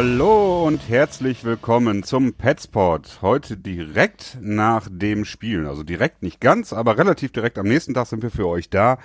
[0.00, 3.18] Hallo und herzlich willkommen zum Petsport.
[3.20, 5.66] Heute direkt nach dem Spiel.
[5.66, 8.98] Also direkt nicht ganz, aber relativ direkt am nächsten Tag sind wir für euch da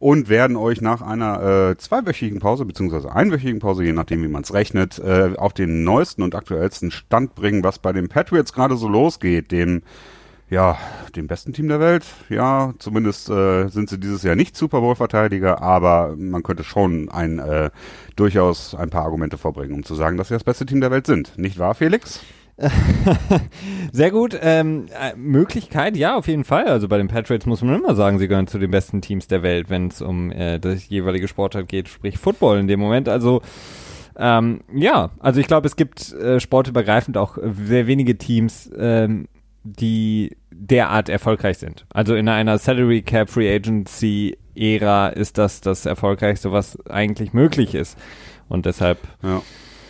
[0.00, 4.42] und werden euch nach einer äh, zweiwöchigen Pause beziehungsweise einwöchigen Pause, je nachdem wie man
[4.42, 8.76] es rechnet, äh, auf den neuesten und aktuellsten Stand bringen, was bei den Patriots gerade
[8.76, 9.80] so losgeht, dem
[10.50, 10.78] ja,
[11.16, 12.04] dem besten Team der Welt.
[12.28, 17.38] Ja, zumindest äh, sind sie dieses Jahr nicht Super Bowl-Verteidiger, aber man könnte schon ein,
[17.38, 17.70] äh,
[18.16, 21.06] durchaus ein paar Argumente vorbringen, um zu sagen, dass sie das beste Team der Welt
[21.06, 21.36] sind.
[21.38, 22.20] Nicht wahr, Felix?
[23.92, 24.38] Sehr gut.
[24.40, 26.66] Ähm, äh, Möglichkeit, ja, auf jeden Fall.
[26.66, 29.42] Also bei den Patriots muss man immer sagen, sie gehören zu den besten Teams der
[29.42, 33.08] Welt, wenn es um äh, das jeweilige Sportart geht, sprich Football in dem Moment.
[33.08, 33.42] Also
[34.16, 37.36] ähm, ja, also ich glaube, es gibt äh, sportübergreifend auch
[37.66, 39.26] sehr wenige Teams, ähm,
[39.64, 41.86] die derart erfolgreich sind.
[41.90, 47.74] Also in einer Salary Cap Free Agency Ära ist das das erfolgreichste, was eigentlich möglich
[47.74, 47.98] ist.
[48.48, 48.98] Und deshalb.
[49.22, 49.42] Ja.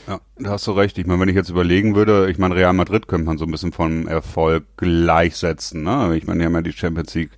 [0.07, 0.99] Ja, da hast du recht.
[0.99, 3.51] Ich meine, wenn ich jetzt überlegen würde, ich meine, Real Madrid könnte man so ein
[3.51, 5.83] bisschen vom Erfolg gleichsetzen.
[5.83, 6.15] Ne?
[6.17, 7.31] Ich meine, die haben ja die Champions League,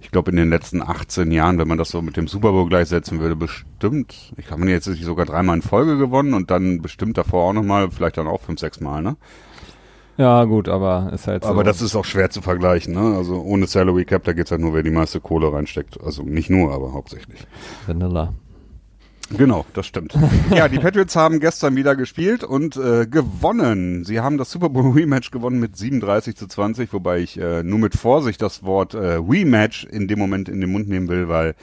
[0.00, 2.70] ich glaube, in den letzten 18 Jahren, wenn man das so mit dem Super Bowl
[2.70, 7.50] gleichsetzen würde, bestimmt, ich habe jetzt sogar dreimal in Folge gewonnen und dann bestimmt davor
[7.50, 9.18] auch nochmal, vielleicht dann auch fünf, sechs Mal, ne?
[10.18, 11.50] Ja, gut, aber ist halt so.
[11.50, 13.16] Aber das ist auch schwer zu vergleichen, ne?
[13.16, 16.00] Also ohne Salary Cap, da geht's halt nur, wer die meiste Kohle reinsteckt.
[16.02, 17.46] Also nicht nur, aber hauptsächlich.
[17.86, 18.32] Vanilla.
[19.36, 20.16] Genau, das stimmt.
[20.54, 24.04] ja, die Patriots haben gestern wieder gespielt und äh, gewonnen.
[24.04, 27.80] Sie haben das Super Bowl Rematch gewonnen mit 37 zu 20, wobei ich äh, nur
[27.80, 31.56] mit Vorsicht das Wort äh, Rematch in dem Moment in den Mund nehmen will, weil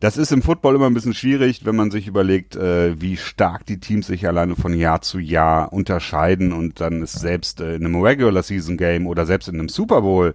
[0.00, 3.66] das ist im Football immer ein bisschen schwierig, wenn man sich überlegt, äh, wie stark
[3.66, 7.84] die Teams sich alleine von Jahr zu Jahr unterscheiden und dann ist selbst äh, in
[7.84, 10.34] einem Regular Season Game oder selbst in einem Super Bowl,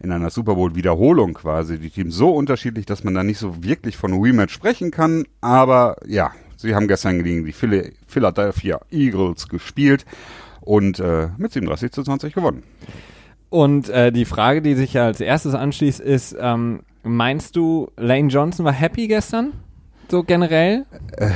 [0.00, 3.62] in einer Super Bowl Wiederholung quasi, die Teams so unterschiedlich, dass man da nicht so
[3.62, 5.24] wirklich von Rematch sprechen kann.
[5.40, 10.04] Aber ja, sie haben gestern gegen die Philadelphia Eagles gespielt
[10.60, 12.64] und äh, mit 37 zu 20 gewonnen.
[13.48, 18.28] Und äh, die Frage, die sich ja als erstes anschließt, ist, ähm, Meinst du, Lane
[18.28, 19.52] Johnson war happy gestern?
[20.10, 20.86] So generell?
[21.12, 21.30] Äh,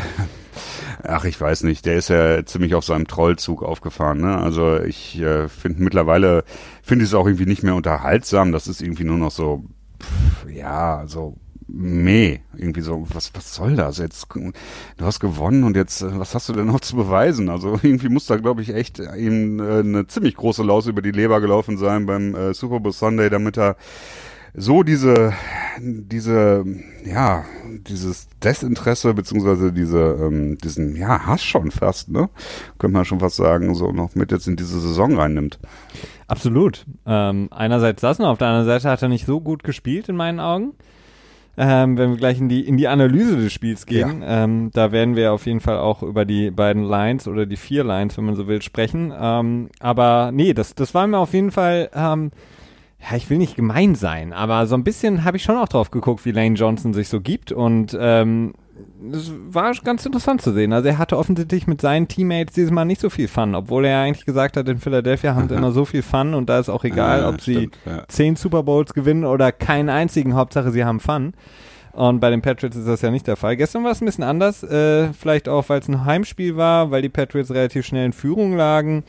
[1.03, 1.85] ach, ich weiß nicht.
[1.85, 4.21] Der ist ja ziemlich auf seinem Trollzug aufgefahren.
[4.21, 4.37] Ne?
[4.37, 6.45] Also ich äh, finde mittlerweile,
[6.83, 8.51] finde ich es auch irgendwie nicht mehr unterhaltsam.
[8.51, 9.65] Das ist irgendwie nur noch so,
[10.03, 11.37] pff, ja, so
[11.67, 12.41] meh.
[12.57, 14.29] Irgendwie so, was, was soll das jetzt?
[14.35, 17.51] Du hast gewonnen und jetzt, äh, was hast du denn noch zu beweisen?
[17.51, 21.11] Also irgendwie muss da, glaube ich, echt ihm äh, eine ziemlich große Laus über die
[21.13, 23.77] Leber gelaufen sein beim äh, Super Bowl Sunday, damit er
[24.55, 25.33] so diese,
[25.81, 26.65] diese,
[27.05, 27.45] ja,
[27.89, 32.29] dieses Desinteresse beziehungsweise diese, ähm, diesen, ja, Hass schon fast, ne?
[32.79, 35.59] Könnte man schon fast sagen, so noch mit jetzt in diese Saison reinnimmt.
[36.27, 36.85] Absolut.
[37.07, 40.17] Ähm, einerseits das und auf der anderen Seite hat er nicht so gut gespielt in
[40.17, 40.73] meinen Augen.
[41.61, 44.45] Ähm, wenn wir gleich in die, in die Analyse des Spiels gehen, ja.
[44.45, 47.83] ähm, da werden wir auf jeden Fall auch über die beiden Lines oder die vier
[47.83, 49.13] Lines, wenn man so will, sprechen.
[49.19, 52.31] Ähm, aber nee, das, das war mir auf jeden Fall, ähm,
[53.01, 55.91] ja, ich will nicht gemein sein, aber so ein bisschen habe ich schon auch drauf
[55.91, 58.55] geguckt, wie Lane Johnson sich so gibt und ähm,
[59.01, 60.73] das war ganz interessant zu sehen.
[60.73, 64.01] Also er hatte offensichtlich mit seinen Teammates dieses Mal nicht so viel Fun, obwohl er
[64.01, 66.85] eigentlich gesagt hat, in Philadelphia haben sie immer so viel Fun und da ist auch
[66.85, 68.05] egal, ja, ob stimmt, sie ja.
[68.09, 71.35] zehn Super Bowls gewinnen oder keinen einzigen, Hauptsache sie haben Fun.
[71.93, 73.57] Und bei den Patriots ist das ja nicht der Fall.
[73.57, 77.03] Gestern war es ein bisschen anders, äh, vielleicht auch, weil es ein Heimspiel war, weil
[77.03, 79.03] die Patriots relativ schnell in Führung lagen.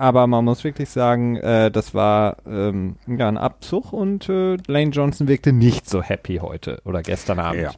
[0.00, 4.92] Aber man muss wirklich sagen, äh, das war ähm, ja, ein Abzug und äh, Lane
[4.92, 7.60] Johnson wirkte nicht so happy heute oder gestern Abend.
[7.60, 7.72] Ja.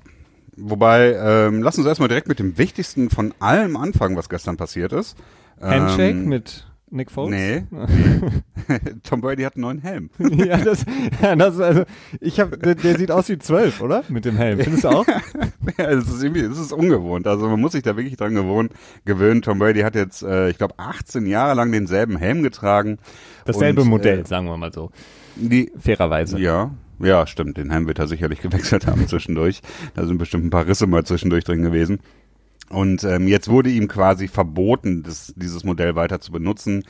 [0.57, 4.93] Wobei, ähm, lass uns erstmal direkt mit dem Wichtigsten von allem anfangen, was gestern passiert
[4.93, 5.17] ist.
[5.61, 7.31] Handshake ähm, mit Nick Foles?
[7.31, 7.65] Nee.
[9.03, 10.11] Tom Brady hat einen neuen Helm.
[10.19, 10.85] ja, das,
[11.21, 11.85] ja, das also
[12.21, 14.05] ich habe der, der, sieht aus wie zwölf, oder?
[14.09, 14.61] Mit dem Helm.
[14.61, 15.07] Findest du auch?
[15.07, 17.27] ja, das ist irgendwie, das ist ungewohnt.
[17.27, 18.73] Also man muss sich da wirklich dran gewohnt,
[19.05, 19.43] gewöhnen.
[19.43, 22.99] Tom Brady hat jetzt, äh, ich glaube, 18 Jahre lang denselben Helm getragen.
[23.45, 24.91] Dasselbe und, Modell, äh, sagen wir mal so.
[25.37, 26.39] Die, Fairerweise.
[26.39, 27.57] Ja, ja, stimmt.
[27.57, 29.61] Den Helm wird er sicherlich gewechselt haben zwischendurch.
[29.95, 32.01] Da sind bestimmt ein paar Risse mal zwischendurch drin gewesen.
[32.73, 36.85] Und ähm, jetzt wurde ihm quasi verboten, das, dieses Modell weiter zu benutzen.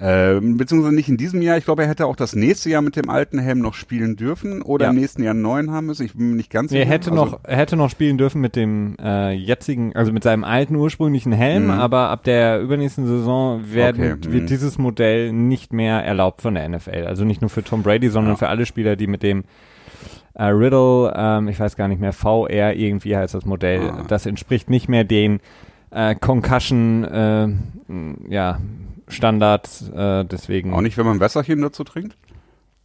[0.00, 1.58] Ähm, beziehungsweise nicht in diesem Jahr.
[1.58, 4.62] Ich glaube, er hätte auch das nächste Jahr mit dem alten Helm noch spielen dürfen
[4.62, 4.90] oder ja.
[4.90, 6.06] im nächsten Jahr einen neuen haben müssen.
[6.06, 6.84] Ich bin mir nicht ganz sicher.
[6.84, 10.22] Er hätte also, noch, er hätte noch spielen dürfen mit dem äh, jetzigen, also mit
[10.22, 11.70] seinem alten ursprünglichen Helm, mhm.
[11.70, 14.46] aber ab der übernächsten Saison werden, okay, wird mhm.
[14.46, 17.04] dieses Modell nicht mehr erlaubt von der NFL.
[17.06, 18.38] Also nicht nur für Tom Brady, sondern ja.
[18.38, 19.42] für alle Spieler, die mit dem
[20.38, 23.90] äh, Riddle, ähm, ich weiß gar nicht mehr, VR irgendwie heißt das Modell.
[23.90, 24.04] Ah.
[24.08, 25.40] Das entspricht nicht mehr den
[25.90, 27.48] äh, Concussion, äh,
[28.28, 28.58] ja,
[29.08, 30.72] Standards, äh, deswegen.
[30.74, 32.16] Auch nicht, wenn man ein Wässerchen dazu trinkt?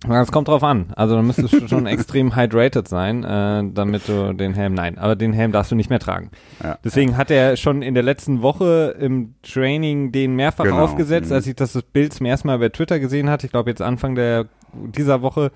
[0.10, 0.88] Es kommt drauf an.
[0.98, 5.16] Also dann müsstest du schon extrem hydrated sein, äh, damit du den Helm, nein, aber
[5.16, 6.30] den Helm darfst du nicht mehr tragen.
[6.62, 6.78] Ja.
[6.84, 10.80] Deswegen hat er schon in der letzten Woche im Training den mehrfach Genau.
[10.84, 11.36] aufgesetzt, Mhm.
[11.36, 13.46] als ich das Bild zum ersten Mal bei Twitter gesehen hatte.
[13.46, 15.52] Ich glaube jetzt Anfang der dieser Woche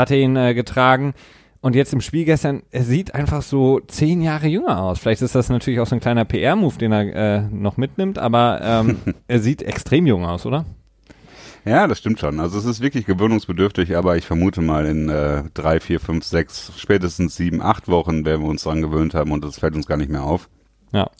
[0.00, 1.14] hat er ihn äh, getragen.
[1.62, 4.98] Und jetzt im Spiel gestern, er sieht einfach so zehn Jahre jünger aus.
[4.98, 8.60] Vielleicht ist das natürlich auch so ein kleiner PR-Move, den er äh, noch mitnimmt, aber
[8.62, 8.96] ähm,
[9.28, 10.64] er sieht extrem jung aus, oder?
[11.66, 12.40] Ja, das stimmt schon.
[12.40, 16.72] Also es ist wirklich gewöhnungsbedürftig, aber ich vermute mal in äh, drei, vier, fünf, sechs,
[16.78, 19.98] spätestens sieben, acht Wochen werden wir uns dran gewöhnt haben und das fällt uns gar
[19.98, 20.48] nicht mehr auf.
[20.92, 21.10] Ja.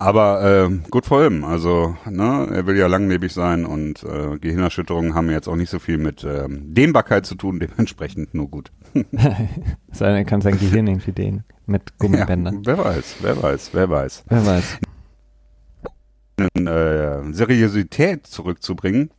[0.00, 1.44] Aber äh, gut vor ihm.
[1.44, 5.78] Also ne, er will ja langlebig sein und äh, Gehirnerschütterungen haben jetzt auch nicht so
[5.78, 8.72] viel mit ähm, Dehnbarkeit zu tun, dementsprechend nur gut.
[10.00, 12.62] Er kann sein Gehirn irgendwie dehnen mit Gummibändern.
[12.64, 14.24] Ja, wer weiß, wer weiß, wer weiß.
[14.28, 14.78] Wer weiß.
[16.54, 19.10] äh, Seriosität zurückzubringen.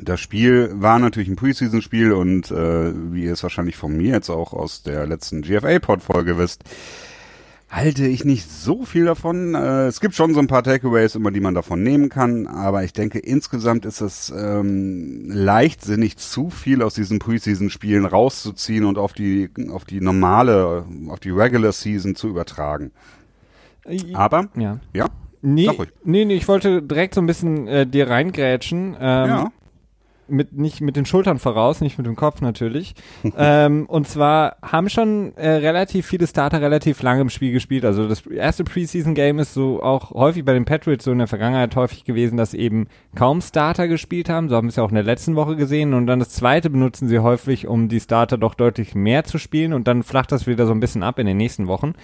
[0.00, 4.30] Das Spiel war natürlich ein Preseason-Spiel und äh, wie ihr es wahrscheinlich von mir jetzt
[4.30, 6.64] auch aus der letzten GFA-Pod-Folge wisst,
[7.74, 9.54] halte ich nicht so viel davon.
[9.54, 12.84] Äh, es gibt schon so ein paar Takeaways, immer die man davon nehmen kann, aber
[12.84, 19.12] ich denke insgesamt ist es ähm, leichtsinnig, zu viel aus diesen Preseason-Spielen rauszuziehen und auf
[19.12, 22.92] die auf die normale, auf die Regular Season zu übertragen.
[24.14, 24.80] Aber Ja.
[24.92, 25.06] ja,
[25.46, 25.68] Nee,
[26.04, 28.96] nee, nee, ich wollte direkt so ein bisschen äh, dir reingrätschen.
[28.98, 29.52] Ähm, ja.
[30.28, 32.94] Mit, nicht mit den Schultern voraus, nicht mit dem Kopf natürlich.
[33.36, 37.84] ähm, und zwar haben schon äh, relativ viele Starter relativ lange im Spiel gespielt.
[37.84, 41.74] Also das erste Preseason-Game ist so auch häufig bei den Patriots so in der Vergangenheit
[41.76, 44.48] häufig gewesen, dass eben kaum Starter gespielt haben.
[44.48, 45.94] So haben wir es ja auch in der letzten Woche gesehen.
[45.94, 49.72] Und dann das zweite benutzen sie häufig, um die Starter doch deutlich mehr zu spielen.
[49.72, 51.94] Und dann flacht das wieder so ein bisschen ab in den nächsten Wochen.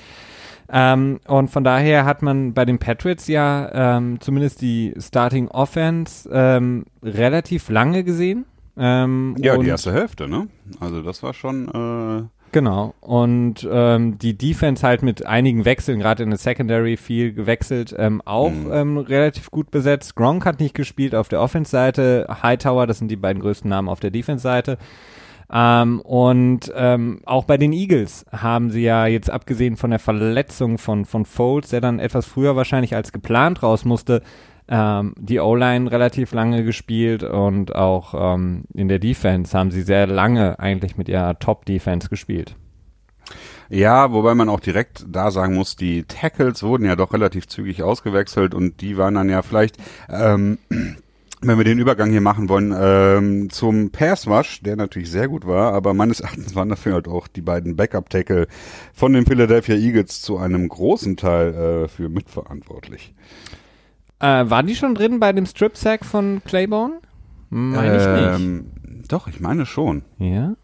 [0.72, 6.28] Ähm, und von daher hat man bei den Patriots ja ähm, zumindest die Starting Offense
[6.32, 8.44] ähm, relativ lange gesehen.
[8.76, 10.46] Ähm, Ja, die erste Hälfte, ne?
[10.78, 12.94] Also das war schon, äh, Genau.
[13.00, 18.20] Und ähm, die Defense halt mit einigen Wechseln, gerade in der Secondary viel gewechselt, ähm,
[18.24, 18.72] auch Mhm.
[18.72, 20.16] ähm, relativ gut besetzt.
[20.16, 22.26] Gronk hat nicht gespielt auf der Offense-Seite.
[22.42, 24.78] Hightower, das sind die beiden größten Namen auf der Defense-Seite.
[25.52, 30.78] Ähm, und ähm, auch bei den Eagles haben sie ja jetzt abgesehen von der Verletzung
[30.78, 34.22] von, von Foles, der dann etwas früher wahrscheinlich als geplant raus musste,
[34.68, 40.06] ähm, die O-Line relativ lange gespielt und auch ähm, in der Defense haben sie sehr
[40.06, 42.54] lange eigentlich mit ihrer Top-Defense gespielt.
[43.68, 47.82] ja, wobei man auch direkt da sagen muss, die Tackles wurden ja doch relativ zügig
[47.82, 49.76] ausgewechselt und die waren dann ja vielleicht,
[50.08, 50.58] ähm,
[51.42, 55.46] wenn wir den Übergang hier machen wollen, ähm, zum Pass Rush, der natürlich sehr gut
[55.46, 58.46] war, aber meines Erachtens waren dafür halt auch die beiden Backup-Tackle
[58.92, 63.14] von den Philadelphia Eagles zu einem großen Teil äh, für mitverantwortlich.
[64.18, 67.00] Äh, waren die schon drin bei dem Strip-Sack von Claiborne?
[67.48, 68.40] Meine ich nicht.
[68.40, 68.66] Ähm,
[69.08, 70.02] Doch, ich meine schon.
[70.18, 70.54] Ja?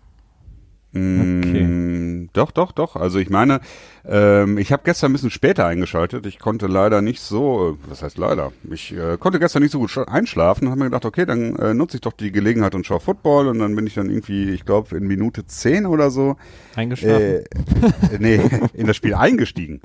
[0.97, 2.97] Mm, Doch, doch, doch.
[2.97, 3.61] Also ich meine,
[4.07, 6.27] ähm, ich habe gestern ein bisschen später eingeschaltet.
[6.27, 8.53] Ich konnte leider nicht so, was heißt leider?
[8.71, 10.69] Ich äh, konnte gestern nicht so gut sch- einschlafen.
[10.71, 13.49] Habe mir gedacht, okay, dann äh, nutze ich doch die Gelegenheit und schaue Football.
[13.49, 16.37] Und dann bin ich dann irgendwie, ich glaube, in Minute 10 oder so,
[16.75, 17.23] Eingeschlafen?
[17.23, 17.45] äh,
[18.19, 18.41] nee,
[18.75, 19.81] in das Spiel eingestiegen.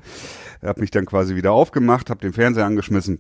[0.62, 3.20] Hab mich dann quasi wieder aufgemacht, habe den Fernseher angeschmissen.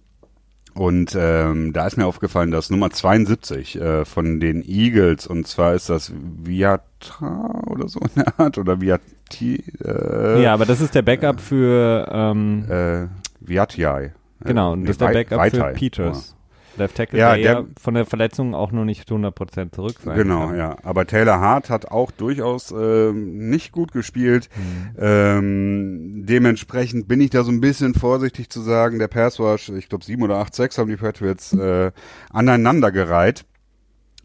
[0.73, 5.73] Und ähm, da ist mir aufgefallen, dass Nummer 72 äh, von den Eagles, und zwar
[5.73, 10.95] ist das Viatra oder so in der Art, oder Viati, äh, ja, aber das ist
[10.95, 13.07] der Backup für, ähm, äh,
[13.41, 14.13] Viatiai.
[14.45, 15.73] genau, nee, das ist der Backup Vaitai.
[15.73, 16.35] für Peters.
[16.77, 20.17] Left Tackle, Ja, der, der- ja von der Verletzung auch noch nicht 100% zurück sein
[20.17, 20.57] Genau, kann.
[20.57, 20.75] ja.
[20.83, 24.49] Aber Taylor Hart hat auch durchaus ähm, nicht gut gespielt.
[24.55, 24.95] Mhm.
[25.03, 29.89] Ähm, dementsprechend bin ich da so ein bisschen vorsichtig zu sagen, der Pass Rush, ich
[29.89, 31.91] glaube sieben oder acht, sechs haben die Patriots äh,
[32.31, 33.45] aneinandergereiht.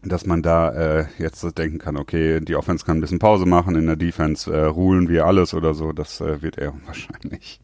[0.09, 3.45] Dass man da äh, jetzt so denken kann, okay, die Offense kann ein bisschen Pause
[3.45, 7.59] machen, in der Defense äh, rulen wir alles oder so, das äh, wird eher unwahrscheinlich.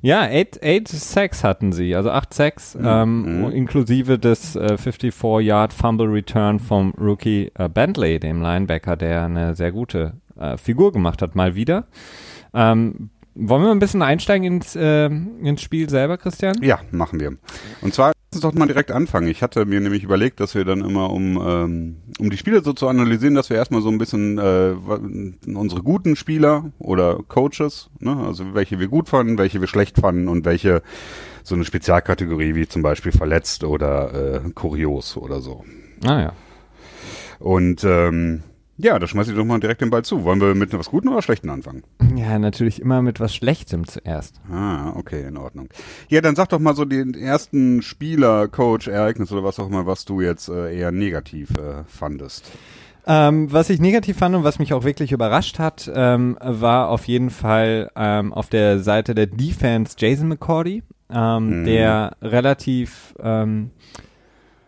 [0.00, 3.50] Ja, eight, eight Sacks hatten sie, also acht Sacks, ähm, Mhm.
[3.52, 9.72] inklusive des äh, 54-Yard Fumble Return vom Rookie äh, Bentley, dem Linebacker, der eine sehr
[9.72, 11.86] gute äh, Figur gemacht hat, mal wieder.
[12.54, 16.56] Ähm, wollen wir ein bisschen einsteigen ins, äh, ins Spiel selber, Christian?
[16.62, 17.32] Ja, machen wir.
[17.80, 19.28] Und zwar uns doch mal direkt anfangen.
[19.28, 22.72] Ich hatte mir nämlich überlegt, dass wir dann immer, um, ähm, um die Spiele so
[22.72, 24.74] zu analysieren, dass wir erstmal so ein bisschen äh,
[25.54, 30.28] unsere guten Spieler oder Coaches, ne, also welche wir gut fanden, welche wir schlecht fanden
[30.28, 30.82] und welche
[31.42, 35.64] so eine Spezialkategorie wie zum Beispiel verletzt oder äh, kurios oder so.
[36.04, 36.32] Ah ja.
[37.38, 38.42] Und ähm,
[38.82, 40.24] ja, da schmeiß ich doch mal direkt den Ball zu.
[40.24, 41.84] Wollen wir mit was Guten oder Schlechten anfangen?
[42.16, 44.40] Ja, natürlich immer mit was Schlechtem zuerst.
[44.50, 45.68] Ah, okay, in Ordnung.
[46.08, 49.86] Ja, dann sag doch mal so den ersten Spieler, Coach, Ereignis oder was auch immer,
[49.86, 52.50] was du jetzt äh, eher negativ äh, fandest.
[53.06, 57.06] Ähm, was ich negativ fand und was mich auch wirklich überrascht hat, ähm, war auf
[57.06, 61.64] jeden Fall ähm, auf der Seite der Defense Jason McCordy, ähm, mhm.
[61.64, 63.70] der relativ ähm,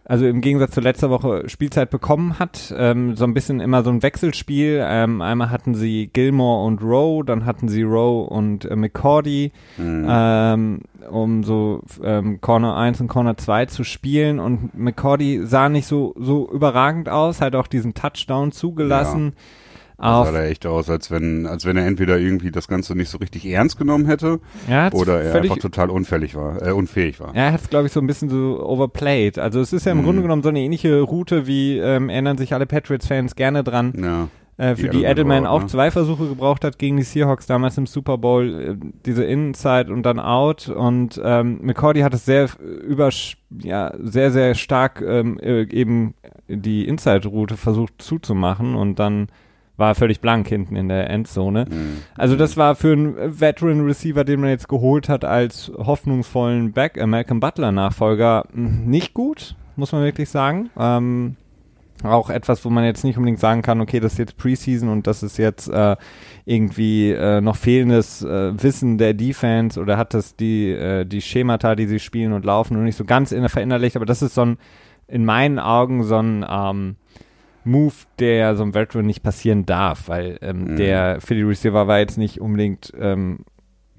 [0.04, 2.74] also im Gegensatz zu letzter Woche Spielzeit bekommen hat.
[2.76, 4.84] Ähm, so ein bisschen immer so ein Wechselspiel.
[4.86, 10.06] Ähm, einmal hatten sie Gilmore und Rowe, dann hatten sie Rowe und äh, McCordy, mhm.
[10.08, 10.80] ähm,
[11.10, 14.40] um so ähm, Corner 1 und Corner 2 zu spielen.
[14.40, 19.32] Und McCordy sah nicht so, so überragend aus, hat auch diesen Touchdown zugelassen.
[19.36, 19.42] Ja
[19.96, 23.08] das sah da echt aus, als wenn, als wenn er entweder irgendwie das Ganze nicht
[23.08, 27.34] so richtig ernst genommen hätte ja, oder er einfach total unfällig war, äh, unfähig war.
[27.34, 29.38] Er hat es, glaube ich, so ein bisschen so overplayed.
[29.38, 30.04] Also es ist ja im mhm.
[30.04, 33.92] Grunde genommen so eine ähnliche Route, wie ähm, erinnern sich alle Patriots-Fans gerne dran.
[33.96, 34.28] Ja.
[34.56, 35.66] Äh, für die, die Edelman auch ne?
[35.66, 40.04] zwei Versuche gebraucht hat gegen die Seahawks damals im Super Bowl, äh, diese Inside und
[40.04, 42.48] dann Out und ähm, McCordy hat es sehr
[42.86, 43.10] über,
[43.58, 46.14] ja, sehr, sehr stark ähm, äh, eben
[46.46, 49.26] die Inside-Route versucht zuzumachen und dann
[49.76, 51.66] war völlig blank hinten in der Endzone.
[51.68, 51.98] Mhm.
[52.16, 57.04] Also das war für einen Veteran Receiver, den man jetzt geholt hat als hoffnungsvollen Back,
[57.04, 60.70] Malcolm Butler Nachfolger, nicht gut, muss man wirklich sagen.
[60.78, 61.36] Ähm,
[62.02, 65.06] auch etwas, wo man jetzt nicht unbedingt sagen kann, okay, das ist jetzt Preseason und
[65.06, 65.96] das ist jetzt äh,
[66.44, 71.74] irgendwie äh, noch fehlendes äh, Wissen der Defense oder hat das die, äh, die Schemata,
[71.74, 74.42] die sie spielen und laufen und nicht so ganz in verinnerlicht, aber das ist so
[74.42, 74.58] ein,
[75.08, 76.96] in meinen Augen so ein ähm,
[77.66, 80.76] Move, der so einem Veteran nicht passieren darf, weil ähm, mhm.
[80.76, 83.44] der Philly Receiver war jetzt nicht unbedingt ähm,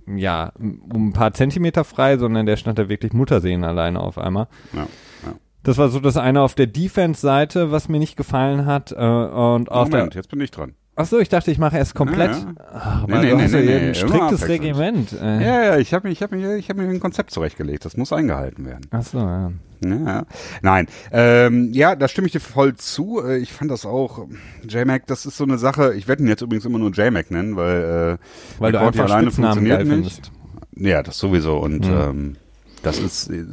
[0.07, 4.47] ja, um ein paar Zentimeter frei, sondern der stand da wirklich Muttersehen alleine auf einmal.
[4.73, 4.87] Ja,
[5.25, 5.33] ja.
[5.63, 8.91] Das war so das eine auf der Defense-Seite, was mir nicht gefallen hat.
[8.91, 10.75] Äh, und auf Moment, der, jetzt bin ich dran.
[10.97, 12.31] Ach so, ich dachte, ich mache erst komplett.
[12.31, 12.53] Ja, ja.
[12.73, 15.11] Ach, nee, nee, nee, hast nee, ein striktes Regiment.
[15.11, 15.43] Äh.
[15.43, 17.83] Ja, ja, ich habe mir, ich hab mir, ich hab mir ein Konzept zurechtgelegt.
[17.83, 18.87] Das muss eingehalten werden.
[18.91, 19.51] Ach so, ja.
[19.83, 20.25] Ja,
[20.61, 23.21] nein, ähm, ja, da stimme ich dir voll zu.
[23.21, 24.25] Äh, ich fand das auch,
[24.63, 25.93] J-Mac, das ist so eine Sache.
[25.95, 29.31] Ich werde ihn jetzt übrigens immer nur J-Mac nennen, weil äh, weil du einfach alleine
[29.31, 30.31] funktioniert nicht.
[30.77, 31.93] Ja, das sowieso und mhm.
[31.93, 32.35] ähm,
[32.83, 33.45] das ist, äh,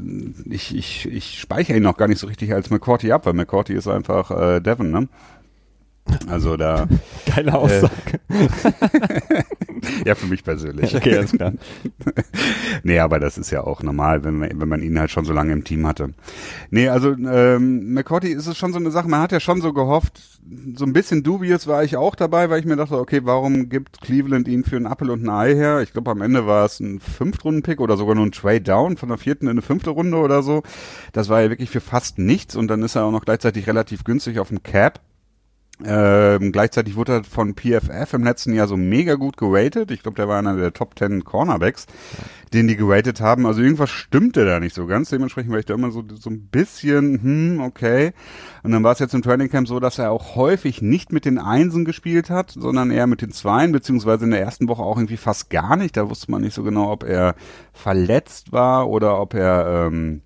[0.49, 3.75] ich, ich, ich speichere ihn noch gar nicht so richtig als McCourty ab, weil McCourty
[3.75, 5.09] ist einfach äh, Devon, ne?
[6.29, 6.89] Also da.
[7.27, 7.93] Geile Aussage.
[8.29, 8.49] Äh,
[10.07, 10.95] ja, für mich persönlich.
[11.03, 11.53] Okay, alles klar.
[12.85, 15.33] nee, aber das ist ja auch normal, wenn man, wenn man ihn halt schon so
[15.33, 16.11] lange im Team hatte.
[16.71, 19.73] Nee, also ähm, McCourty ist es schon so eine Sache, man hat ja schon so
[19.73, 20.21] gehofft,
[20.75, 24.01] so ein bisschen dubious war ich auch dabei, weil ich mir dachte, okay, warum gibt
[24.01, 25.81] Cleveland ihn für einen Apfel und ein Ei her?
[25.81, 29.09] Ich glaube, am Ende war es ein Fünftrunden-Pick oder sogar nur ein Trade Down von
[29.09, 30.63] der vierten in eine fünfte Runde oder so.
[31.13, 34.05] Das war ja wirklich für fast nichts und dann ist er auch noch gleichzeitig relativ
[34.05, 35.01] günstig auf dem Cap.
[35.85, 39.91] Ähm, gleichzeitig wurde er von PFF im letzten Jahr so mega gut geratet.
[39.91, 41.87] Ich glaube, der war einer der Top 10 Cornerbacks,
[42.53, 43.47] den die geratet haben.
[43.47, 45.11] Also irgendwas stimmte da nicht so ganz.
[45.11, 48.13] Dementsprechend war ich da immer so, so ein bisschen, hm, okay.
[48.63, 51.25] Und dann war es jetzt im Training Camp so, dass er auch häufig nicht mit
[51.25, 54.97] den Einsen gespielt hat, sondern eher mit den Zweien, beziehungsweise in der ersten Woche auch
[54.97, 55.97] irgendwie fast gar nicht.
[55.97, 57.35] Da wusste man nicht so genau, ob er
[57.73, 60.23] verletzt war oder ob er, ähm,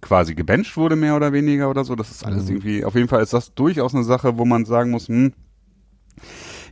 [0.00, 1.94] quasi gebencht wurde, mehr oder weniger oder so.
[1.94, 2.50] Das ist alles mhm.
[2.50, 5.32] irgendwie, auf jeden Fall ist das durchaus eine Sache, wo man sagen muss, hm,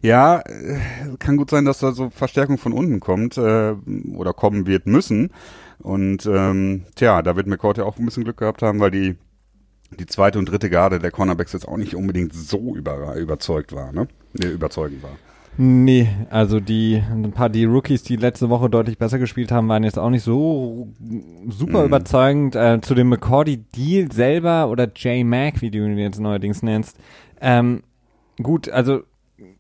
[0.02, 0.80] ja, äh,
[1.18, 3.74] kann gut sein, dass da so Verstärkung von unten kommt äh,
[4.14, 5.30] oder kommen wird müssen.
[5.78, 9.16] Und ähm, tja, da wird McCourt ja auch ein bisschen Glück gehabt haben, weil die
[9.98, 13.92] die zweite und dritte Garde der Cornerbacks jetzt auch nicht unbedingt so über, überzeugt war,
[13.92, 14.08] ne?
[14.32, 15.16] Nee, überzeugend war.
[15.58, 19.84] Nee, also die ein paar die Rookies, die letzte Woche deutlich besser gespielt haben, waren
[19.84, 20.88] jetzt auch nicht so
[21.48, 21.86] super mhm.
[21.86, 22.56] überzeugend.
[22.56, 26.98] Äh, zu dem McCordy Deal selber oder J Mac, wie du ihn jetzt neuerdings nennst.
[27.40, 27.82] Ähm,
[28.42, 29.02] gut, also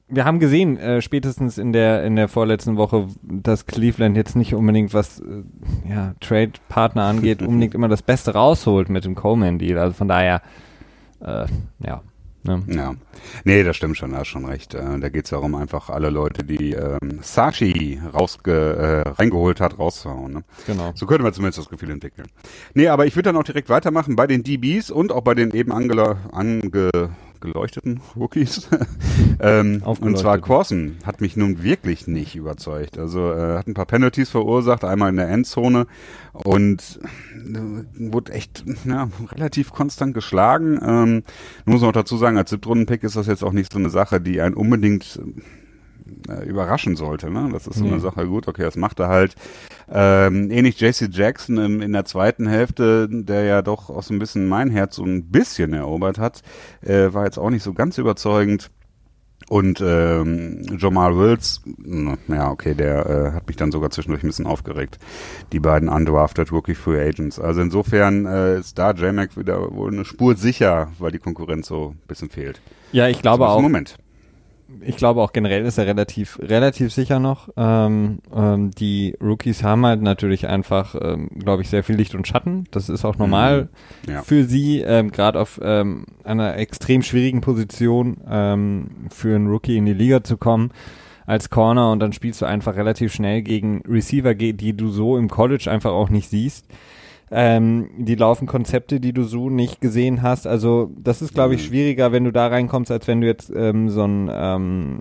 [0.08, 4.54] wir haben gesehen, äh, spätestens in der in der vorletzten Woche, dass Cleveland jetzt nicht
[4.54, 5.42] unbedingt was äh,
[5.88, 9.78] ja, Trade Partner angeht, unbedingt immer das Beste rausholt mit dem Coleman Deal.
[9.78, 10.40] Also von daher
[11.20, 11.46] äh,
[12.44, 12.60] ja?
[12.66, 12.94] Ja.
[13.44, 14.74] Nee, das stimmt schon, da hast schon recht.
[14.74, 19.78] Äh, da geht es darum, einfach alle Leute, die ähm, Sachi rausge, äh, reingeholt hat,
[19.78, 20.32] rauszuhauen.
[20.32, 20.44] Ne?
[20.66, 20.92] Genau.
[20.94, 22.26] So könnte man zumindest das Gefühl entwickeln.
[22.74, 25.52] Nee, aber ich würde dann auch direkt weitermachen bei den DBs und auch bei den
[25.52, 26.90] eben ange, ange
[27.42, 28.68] geleuchteten Rookies.
[29.40, 32.96] ähm, und zwar Corson hat mich nun wirklich nicht überzeugt.
[32.96, 35.86] Also äh, hat ein paar Penalties verursacht, einmal in der Endzone
[36.32, 37.00] und
[37.34, 40.80] äh, wurde echt ja, relativ konstant geschlagen.
[40.82, 41.22] Ähm,
[41.66, 44.20] muss man auch dazu sagen, als Siebtrunden-Pick ist das jetzt auch nicht so eine Sache,
[44.20, 45.20] die einen unbedingt
[46.28, 47.30] äh, überraschen sollte.
[47.30, 47.48] Ne?
[47.52, 49.34] Das ist so eine Sache, gut, okay, das macht er halt.
[49.90, 54.18] Ähm, ähnlich JC Jackson im, in der zweiten Hälfte, der ja doch auch so ein
[54.18, 56.42] bisschen mein Herz so ein bisschen erobert hat,
[56.82, 58.70] äh, war jetzt auch nicht so ganz überzeugend.
[59.48, 61.60] Und ähm, Jamal Wills,
[62.28, 64.98] ja, okay, der äh, hat mich dann sogar zwischendurch ein bisschen aufgeregt.
[65.52, 67.38] Die beiden undrafted Rookie Free Agents.
[67.38, 71.94] Also insofern äh, ist da J-Mac wieder wohl eine Spur sicher, weil die Konkurrenz so
[71.94, 72.62] ein bisschen fehlt.
[72.92, 73.60] Ja, ich glaube auch.
[73.60, 73.96] Moment
[74.80, 77.48] ich glaube auch generell ist er relativ, relativ sicher noch.
[77.56, 82.26] Ähm, ähm, die Rookies haben halt natürlich einfach, ähm, glaube ich, sehr viel Licht und
[82.26, 82.64] Schatten.
[82.70, 83.68] Das ist auch normal
[84.06, 84.12] mhm.
[84.12, 84.22] ja.
[84.22, 89.86] für sie, ähm, gerade auf ähm, einer extrem schwierigen Position ähm, für einen Rookie in
[89.86, 90.72] die Liga zu kommen
[91.26, 95.28] als Corner und dann spielst du einfach relativ schnell gegen Receiver, die du so im
[95.28, 96.66] College einfach auch nicht siehst
[97.34, 100.46] ähm, die laufen Konzepte, die du so nicht gesehen hast.
[100.46, 101.66] Also das ist, glaube ich, mhm.
[101.66, 104.98] schwieriger, wenn du da reinkommst, als wenn du jetzt ähm, so ein ähm,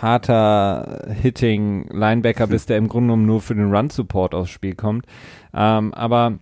[0.00, 4.76] harter Hitting Linebacker bist, der im Grunde genommen nur für den Run Support aufs Spiel
[4.76, 5.06] kommt.
[5.52, 6.38] Ähm, aber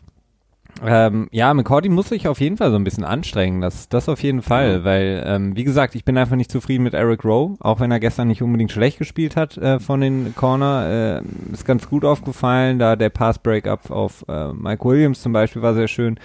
[0.84, 4.22] ähm, ja, McCordy muss sich auf jeden Fall so ein bisschen anstrengen, das, das auf
[4.22, 7.80] jeden Fall, weil, ähm, wie gesagt, ich bin einfach nicht zufrieden mit Eric Rowe, auch
[7.80, 11.88] wenn er gestern nicht unbedingt schlecht gespielt hat äh, von den Corner, äh, ist ganz
[11.88, 16.18] gut aufgefallen, da der Pass-Breakup auf äh, Mike Williams zum Beispiel war sehr schön,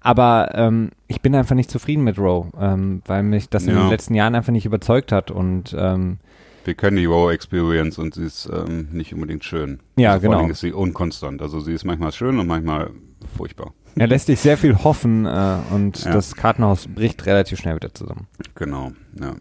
[0.00, 3.72] aber ähm, ich bin einfach nicht zufrieden mit Rowe, ähm, weil mich das ja.
[3.72, 6.18] in den letzten Jahren einfach nicht überzeugt hat und ähm,
[6.64, 9.80] wir kennen die Row Experience und sie ist ähm, nicht unbedingt schön.
[9.96, 10.34] Ja, also genau.
[10.34, 11.42] Vor allem ist sie unkonstant.
[11.42, 12.90] Also sie ist manchmal schön und manchmal
[13.36, 13.72] furchtbar.
[13.96, 16.12] Er lässt sich sehr viel hoffen äh, und ja.
[16.12, 18.26] das Kartenhaus bricht relativ schnell wieder zusammen.
[18.54, 19.34] Genau, ja.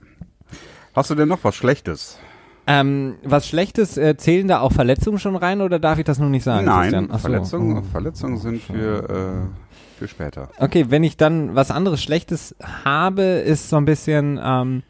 [0.94, 2.20] Hast du denn noch was Schlechtes?
[2.68, 6.30] Ähm, was Schlechtes, äh, zählen da auch Verletzungen schon rein oder darf ich das noch
[6.30, 6.66] nicht sagen?
[6.66, 7.92] Nein, Verletzungen, oh.
[7.92, 10.50] Verletzungen sind für, äh, für später.
[10.58, 12.56] Okay, wenn ich dann was anderes Schlechtes
[12.86, 14.84] habe, ist so ein bisschen ähm,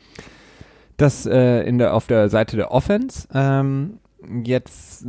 [0.98, 3.27] das äh, in der, auf der Seite der Offense.
[3.34, 4.00] Ähm,
[4.44, 5.06] jetzt,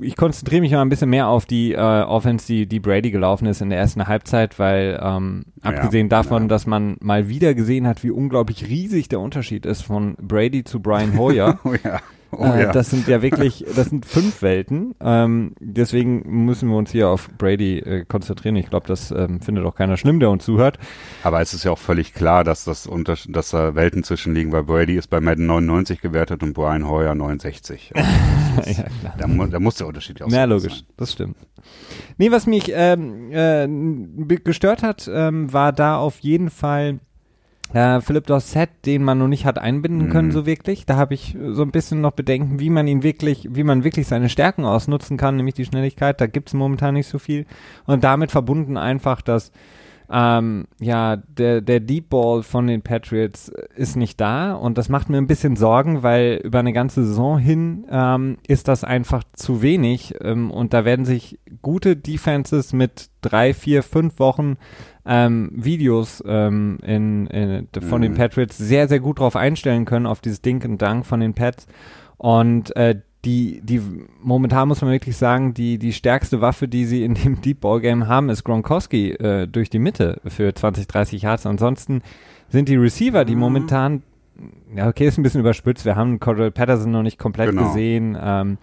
[0.00, 3.46] ich konzentriere mich mal ein bisschen mehr auf die äh, Offense, die, die Brady gelaufen
[3.46, 6.48] ist in der ersten Halbzeit, weil ähm, abgesehen ja, davon, ja.
[6.48, 10.80] dass man mal wieder gesehen hat, wie unglaublich riesig der Unterschied ist von Brady zu
[10.80, 11.58] Brian Hoyer.
[11.64, 12.00] oh ja.
[12.32, 12.72] Oh, äh, ja.
[12.72, 14.94] Das sind ja wirklich, das sind fünf Welten.
[15.00, 18.56] Ähm, deswegen müssen wir uns hier auf Brady äh, konzentrieren.
[18.56, 20.78] Ich glaube, das ähm, findet auch keiner schlimm, der uns zuhört.
[21.22, 24.52] Aber es ist ja auch völlig klar, dass das unter, dass da Welten zwischen liegen,
[24.52, 27.92] weil Brady ist bei Madden 99 gewertet und Brian Hoyer 69.
[27.94, 29.14] Also ja, klar.
[29.18, 30.86] Da, mu da, muss der Unterschied auch Ja, logisch, sein.
[30.96, 31.36] das stimmt.
[32.18, 36.98] Nee, was mich ähm, äh, gestört hat, ähm, war da auf jeden Fall
[37.72, 40.32] äh, Philipp Dorset, den man noch nicht hat einbinden können, mhm.
[40.32, 40.86] so wirklich.
[40.86, 44.06] Da habe ich so ein bisschen noch Bedenken, wie man ihn wirklich, wie man wirklich
[44.06, 46.20] seine Stärken ausnutzen kann, nämlich die Schnelligkeit.
[46.20, 47.46] Da gibt es momentan nicht so viel.
[47.86, 49.52] Und damit verbunden einfach, dass
[50.10, 55.08] ähm, ja, der, der Deep Ball von den Patriots ist nicht da und das macht
[55.08, 59.62] mir ein bisschen Sorgen, weil über eine ganze Saison hin ähm, ist das einfach zu
[59.62, 64.56] wenig ähm, und da werden sich gute Defenses mit drei, vier, fünf Wochen
[65.04, 68.02] ähm, Videos ähm, in, in, von mhm.
[68.02, 71.34] den Patriots sehr, sehr gut drauf einstellen können, auf dieses Dink und Dank von den
[71.34, 71.66] Pats.
[72.16, 73.82] Und äh, die, die,
[74.22, 77.80] momentan muss man wirklich sagen, die, die stärkste Waffe, die sie in dem Deep Ball
[77.80, 81.46] Game haben, ist Gronkowski äh, durch die Mitte für 20, 30 Yards.
[81.46, 82.02] Ansonsten
[82.48, 83.40] sind die Receiver, die mhm.
[83.40, 84.02] momentan,
[84.74, 85.84] ja, okay, ist ein bisschen überspitzt.
[85.84, 87.68] Wir haben Cordell Patterson noch nicht komplett genau.
[87.68, 88.16] gesehen.
[88.20, 88.58] Ähm,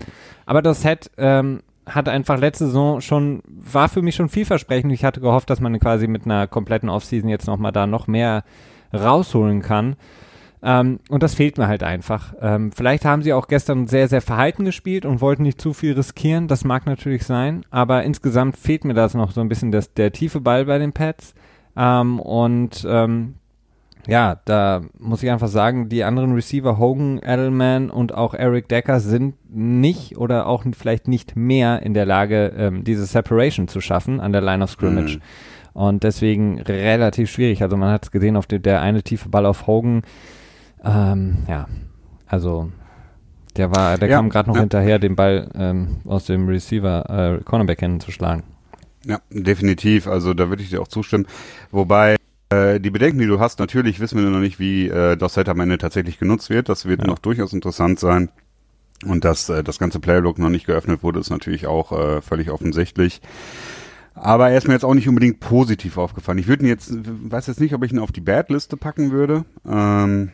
[0.46, 4.92] aber das Set ähm, hat einfach letzte Saison schon, war für mich schon vielversprechend.
[4.94, 8.44] Ich hatte gehofft, dass man quasi mit einer kompletten Offseason jetzt nochmal da noch mehr
[8.94, 9.96] rausholen kann.
[10.62, 12.34] Ähm, und das fehlt mir halt einfach.
[12.40, 15.94] Ähm, vielleicht haben sie auch gestern sehr, sehr verhalten gespielt und wollten nicht zu viel
[15.94, 16.48] riskieren.
[16.48, 17.66] Das mag natürlich sein.
[17.70, 20.94] Aber insgesamt fehlt mir das noch so ein bisschen das, der tiefe Ball bei den
[20.94, 21.36] Pets.
[21.76, 23.36] Ähm, und ähm,
[24.08, 29.00] ja, da muss ich einfach sagen, die anderen Receiver, Hogan, Edelman und auch Eric Decker,
[29.00, 34.20] sind nicht oder auch vielleicht nicht mehr in der Lage, ähm, diese Separation zu schaffen
[34.20, 35.18] an der Line of Scrimmage.
[35.18, 35.22] Mhm.
[35.74, 37.64] Und deswegen relativ schwierig.
[37.64, 40.04] Also man hat es gesehen, auf die, der eine tiefe Ball auf Hogan.
[40.84, 41.68] Ähm, ja,
[42.28, 42.70] also
[43.56, 44.62] der war, der ja, kam gerade noch ja.
[44.62, 48.44] hinterher, den Ball ähm, aus dem Receiver äh, Cornerback hinzuschlagen.
[49.06, 50.08] Ja, definitiv.
[50.08, 51.26] Also da würde ich dir auch zustimmen.
[51.72, 52.16] Wobei
[52.54, 55.50] äh, die Bedenken, die du hast, natürlich wissen wir noch nicht, wie äh, das Set
[55.50, 56.70] am Ende tatsächlich genutzt wird.
[56.70, 57.08] Das wird ja.
[57.08, 58.30] noch durchaus interessant sein.
[59.06, 62.50] Und dass äh, das ganze Playbook noch nicht geöffnet wurde, ist natürlich auch äh, völlig
[62.50, 63.22] offensichtlich.
[64.16, 66.38] Aber er ist mir jetzt auch nicht unbedingt positiv aufgefallen.
[66.38, 69.44] Ich würde ihn jetzt, weiß jetzt nicht, ob ich ihn auf die Bad-Liste packen würde.
[69.68, 70.32] Ähm,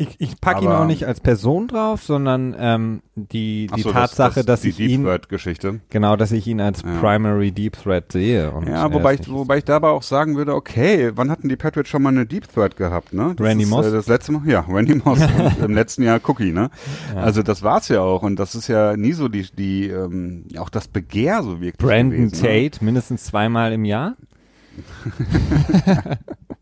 [0.00, 4.28] ich, ich packe ihn auch nicht als Person drauf, sondern ähm, die, die so, Tatsache,
[4.28, 5.80] das, das, dass die ich ihn Threat-Geschichte.
[5.90, 6.98] Genau, dass ich ihn als ja.
[6.98, 8.52] Primary Deep Threat sehe.
[8.66, 12.02] ja, wobei ich, wobei ich dabei auch sagen würde, okay, wann hatten die Patriots schon
[12.02, 13.34] mal eine Deep Threat gehabt, ne?
[13.36, 13.86] Das Randy ist, Moss.
[13.86, 15.20] Äh, das letzte Mal, ja, Randy Moss
[15.64, 16.70] im letzten Jahr Cookie, ne?
[17.14, 17.20] Ja.
[17.20, 20.70] Also das war's ja auch und das ist ja nie so die, die ähm, auch
[20.70, 21.76] das Begehr so wirklich.
[21.76, 22.48] Brandon gewesen, ne?
[22.48, 22.86] Tate ne?
[22.86, 24.16] mindestens zweimal im Jahr.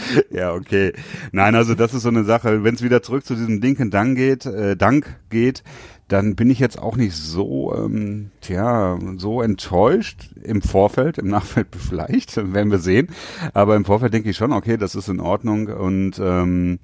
[0.30, 0.92] ja, okay.
[1.32, 4.16] Nein, also das ist so eine Sache, wenn es wieder zurück zu diesem Dinken Dank
[4.16, 5.62] geht, äh, Dank geht,
[6.08, 11.68] dann bin ich jetzt auch nicht so, ähm, tja, so enttäuscht im Vorfeld, im Nachfeld
[11.78, 13.08] vielleicht, werden wir sehen.
[13.54, 16.78] Aber im Vorfeld denke ich schon, okay, das ist in Ordnung und ähm,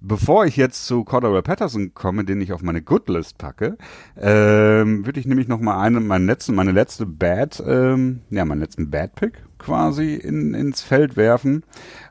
[0.00, 3.76] Bevor ich jetzt zu Cordero Patterson komme, den ich auf meine Goodlist packe,
[4.16, 8.60] ähm, würde ich nämlich noch mal eine, meinen letzten, meine letzte Bad, ähm, ja, meinen
[8.60, 11.64] letzten Bad Pick quasi in, ins Feld werfen.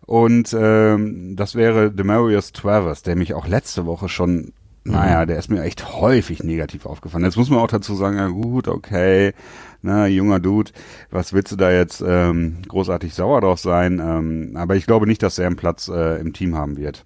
[0.08, 4.54] Und ähm, das wäre Demarius Travers, der mich auch letzte Woche schon,
[4.86, 7.26] naja, der ist mir echt häufig negativ aufgefallen.
[7.26, 9.34] Jetzt muss man auch dazu sagen, ja gut, okay,
[9.82, 10.72] na, junger Dude,
[11.12, 14.00] was willst du da jetzt ähm, großartig sauer drauf sein?
[14.02, 17.06] Ähm, aber ich glaube nicht, dass er einen Platz äh, im Team haben wird.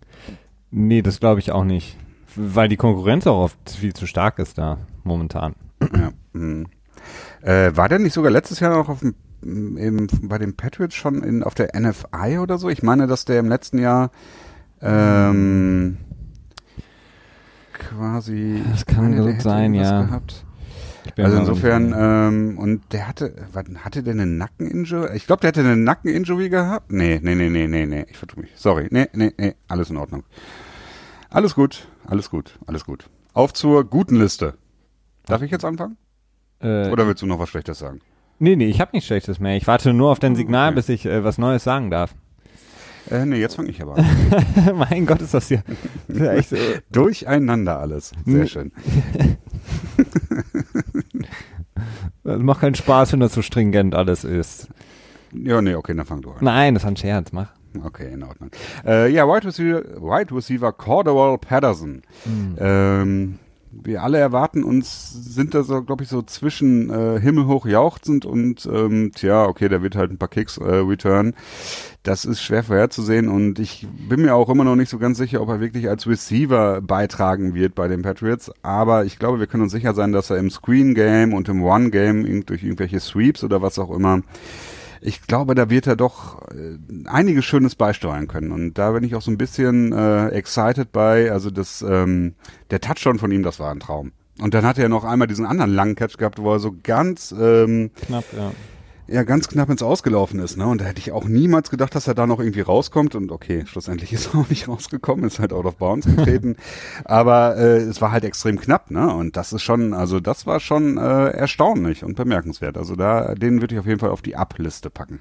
[0.70, 1.98] Nee, das glaube ich auch nicht.
[2.36, 5.56] Weil die Konkurrenz auch oft viel zu stark ist da momentan.
[5.82, 6.66] Ja, mh.
[7.42, 11.24] äh, war der nicht sogar letztes Jahr noch auf dem, im, bei den Patriots schon
[11.24, 12.70] in, auf der NFI oder so?
[12.70, 14.12] Ich meine, dass der im letzten Jahr
[14.82, 15.98] ähm,
[17.74, 18.62] quasi.
[18.72, 20.04] Das kann meine, gut sein, ja.
[20.04, 20.46] Gehabt.
[21.18, 25.16] Also insofern, ähm, und der hatte, was, hatte der eine Nackeninjury?
[25.16, 26.92] Ich glaube, der hatte eine Nackeninjury gehabt.
[26.92, 28.52] Nee, nee, nee, nee, nee, nee, ich vertue mich.
[28.56, 30.24] Sorry, nee, nee, nee, alles in Ordnung.
[31.30, 33.10] Alles gut, alles gut, alles gut.
[33.34, 34.56] Auf zur guten Liste.
[35.26, 35.98] Darf ich jetzt anfangen?
[36.60, 38.02] äh, Oder willst du noch was Schlechtes sagen?
[38.42, 39.56] Nee, nee, ich habe nichts Schlechtes mehr.
[39.56, 40.76] Ich warte nur auf dein Signal, Okay.
[40.76, 42.14] bis ich äh, was Neues sagen darf.
[43.10, 44.06] Äh, nee, jetzt fange ich aber an.
[44.90, 45.64] mein Gott, ist das hier
[46.08, 46.56] ist ja echt so.
[46.92, 48.12] Durcheinander alles.
[48.26, 48.72] Sehr schön.
[52.24, 54.68] Das macht keinen Spaß, wenn das so stringent alles ist.
[55.34, 56.38] Ja, nee, okay, dann fang du an.
[56.42, 57.48] Nein, das war ein Scherz, mach.
[57.84, 58.52] Okay, in Ordnung.
[58.86, 62.02] Äh, ja, Wide Receiver, Wide Receiver Cordell Patterson.
[62.60, 63.40] Ähm,
[63.72, 68.66] wir alle erwarten uns, sind da so, glaube ich, so zwischen äh, himmelhoch jauchzend und
[68.72, 71.34] ähm, tja, okay, der wird halt ein paar Kicks äh, return.
[72.04, 75.42] Das ist schwer vorherzusehen und ich bin mir auch immer noch nicht so ganz sicher,
[75.42, 78.52] ob er wirklich als Receiver beitragen wird bei den Patriots.
[78.64, 81.64] Aber ich glaube, wir können uns sicher sein, dass er im Screen Game und im
[81.64, 84.22] One Game durch irgendwelche Sweeps oder was auch immer
[85.02, 88.52] ich glaube, da wird er doch äh, einiges Schönes beisteuern können.
[88.52, 91.32] Und da bin ich auch so ein bisschen äh, excited bei.
[91.32, 92.36] Also das, ähm,
[92.70, 94.12] der Touchdown von ihm, das war ein Traum.
[94.40, 97.34] Und dann hat er noch einmal diesen anderen langen Catch gehabt, wo er so ganz,
[97.38, 98.52] ähm, Knapp, ja.
[99.12, 100.58] Ja, ganz knapp ins Ausgelaufen ist.
[100.58, 100.66] Ne?
[100.66, 103.16] Und da hätte ich auch niemals gedacht, dass er da noch irgendwie rauskommt.
[103.16, 106.56] Und okay, schlussendlich ist er auch nicht rausgekommen, ist halt out of bounds getreten.
[107.06, 108.92] Aber äh, es war halt extrem knapp.
[108.92, 109.14] Ne?
[109.14, 112.78] Und das ist schon, also das war schon äh, erstaunlich und bemerkenswert.
[112.78, 115.20] Also da, den würde ich auf jeden Fall auf die Up-Liste packen.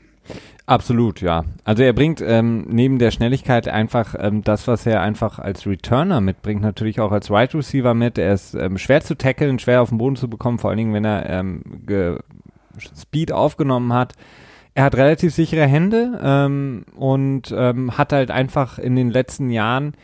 [0.66, 1.44] Absolut, ja.
[1.64, 6.20] Also er bringt ähm, neben der Schnelligkeit einfach ähm, das, was er einfach als Returner
[6.20, 8.18] mitbringt, natürlich auch als Wide Receiver mit.
[8.18, 10.94] Er ist ähm, schwer zu tackeln, schwer auf den Boden zu bekommen, vor allen Dingen,
[10.94, 12.18] wenn er ähm, ge
[12.96, 14.14] Speed aufgenommen hat.
[14.74, 19.94] Er hat relativ sichere Hände ähm, und ähm, hat halt einfach in den letzten Jahren,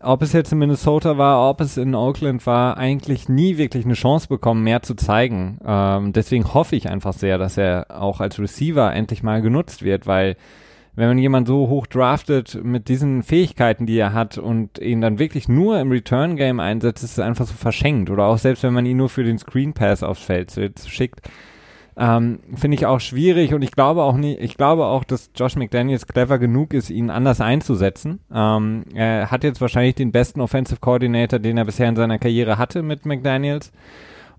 [0.00, 3.94] ob es jetzt in Minnesota war, ob es in Oakland war, eigentlich nie wirklich eine
[3.94, 5.58] Chance bekommen, mehr zu zeigen.
[5.64, 10.06] Ähm, deswegen hoffe ich einfach sehr, dass er auch als Receiver endlich mal genutzt wird,
[10.06, 10.36] weil
[10.96, 15.18] wenn man jemanden so hoch draftet mit diesen Fähigkeiten, die er hat und ihn dann
[15.18, 18.10] wirklich nur im Return Game einsetzt, ist es einfach so verschenkt.
[18.10, 20.52] Oder auch selbst wenn man ihn nur für den Screen Pass aufs Feld
[20.86, 21.28] schickt,
[21.96, 25.56] ähm, finde ich auch schwierig und ich glaube auch nicht, ich glaube auch, dass Josh
[25.56, 28.20] McDaniels clever genug ist, ihn anders einzusetzen.
[28.32, 32.58] Ähm, er hat jetzt wahrscheinlich den besten Offensive Coordinator, den er bisher in seiner Karriere
[32.58, 33.70] hatte mit McDaniels.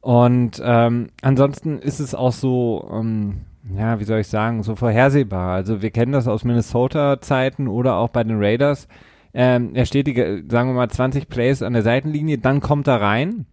[0.02, 3.42] Und ähm, ansonsten ist es auch so, ähm,
[3.76, 5.56] ja, wie soll ich sagen, so vorhersehbar.
[5.56, 8.88] Also wir kennen das aus Minnesota-Zeiten oder auch bei den Raiders.
[9.34, 10.14] Ähm, er steht, die,
[10.48, 13.46] sagen wir mal, 20 Plays an der Seitenlinie, dann kommt er rein.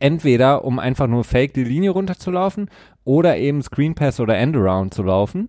[0.00, 2.70] Entweder um einfach nur fake die Linie runterzulaufen
[3.04, 5.48] oder eben Screen Pass oder Endaround zu laufen.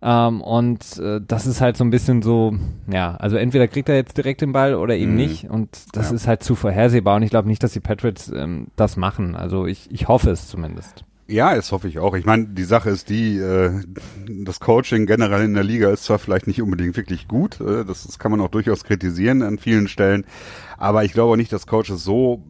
[0.00, 2.54] Ähm, und äh, das ist halt so ein bisschen so,
[2.92, 5.16] ja, also entweder kriegt er jetzt direkt den Ball oder eben Mhm.
[5.16, 5.50] nicht.
[5.50, 6.14] Und das Ja.
[6.16, 7.16] ist halt zu vorhersehbar.
[7.16, 9.34] Und ich glaube nicht, dass die Patriots ähm, das machen.
[9.34, 11.04] Also ich, ich hoffe es zumindest.
[11.30, 12.14] Ja, das hoffe ich auch.
[12.14, 13.70] Ich meine, die Sache ist die, äh,
[14.44, 18.06] das Coaching generell in der Liga ist zwar vielleicht nicht unbedingt wirklich gut, äh, das,
[18.06, 20.24] das kann man auch durchaus kritisieren an vielen Stellen,
[20.78, 22.42] aber ich glaube nicht, dass Coaches so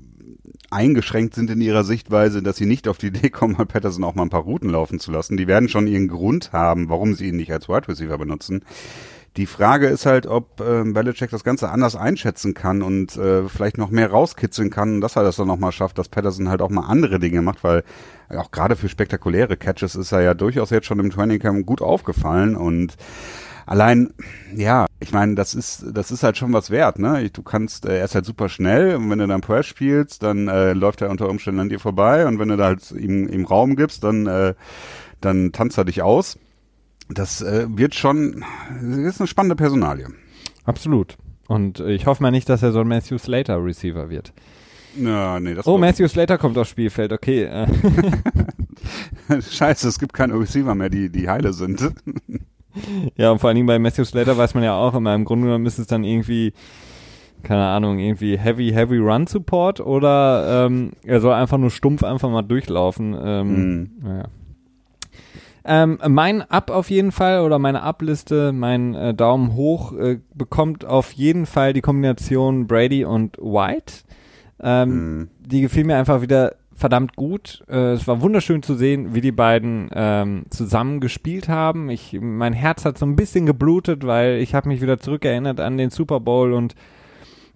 [0.70, 4.14] eingeschränkt sind in ihrer Sichtweise, dass sie nicht auf die Idee kommen, mal Patterson auch
[4.14, 5.36] mal ein paar Routen laufen zu lassen.
[5.36, 8.62] Die werden schon ihren Grund haben, warum sie ihn nicht als Wide Receiver benutzen.
[9.36, 13.78] Die Frage ist halt, ob ähm, Belichick das Ganze anders einschätzen kann und äh, vielleicht
[13.78, 16.88] noch mehr rauskitzeln kann, dass er das dann nochmal schafft, dass Patterson halt auch mal
[16.88, 17.84] andere Dinge macht, weil
[18.30, 21.82] auch gerade für spektakuläre Catches ist er ja durchaus jetzt schon im Training Camp gut
[21.82, 22.96] aufgefallen und
[23.64, 24.12] allein,
[24.56, 27.30] ja, ich meine, das ist, das ist halt schon was wert, ne?
[27.30, 30.48] Du kannst, äh, er ist halt super schnell und wenn du dann Press spielst, dann
[30.48, 33.44] äh, läuft er unter Umständen an dir vorbei und wenn du da halt ihm, ihm
[33.44, 34.54] Raum gibst, dann, äh,
[35.20, 36.38] dann tanzt er dich aus.
[37.08, 38.44] das äh, wird schon,
[38.82, 40.08] ist eine spannende Personalie.
[40.64, 41.16] Absolut.
[41.46, 44.34] Und ich hoffe mal nicht, dass er so ein Matthew Slater Receiver wird.
[44.96, 47.66] Ja, nee, das oh, Matthew Slater kommt aufs Spielfeld, okay.
[49.50, 51.92] Scheiße, es gibt keine Receiver mehr, die, die heile sind.
[53.16, 55.46] Ja, und vor allen Dingen bei Matthew Slater weiß man ja auch immer, im Grunde
[55.46, 56.52] genommen ist es dann irgendwie,
[57.42, 62.30] keine Ahnung, irgendwie Heavy, Heavy Run Support oder ähm, er soll einfach nur stumpf einfach
[62.30, 63.16] mal durchlaufen.
[63.20, 63.90] Ähm, mm.
[64.02, 64.24] naja.
[65.64, 70.86] Ähm, mein Up auf jeden Fall oder meine Up-Liste, mein äh, Daumen hoch äh, bekommt
[70.86, 74.04] auf jeden Fall die Kombination Brady und White.
[74.60, 75.28] Ähm, mm.
[75.40, 77.64] Die gefiel mir einfach wieder verdammt gut.
[77.68, 81.90] Äh, es war wunderschön zu sehen, wie die beiden ähm, zusammen gespielt haben.
[81.90, 85.76] Ich, mein Herz hat so ein bisschen geblutet, weil ich habe mich wieder zurückerinnert an
[85.76, 86.74] den Super Bowl und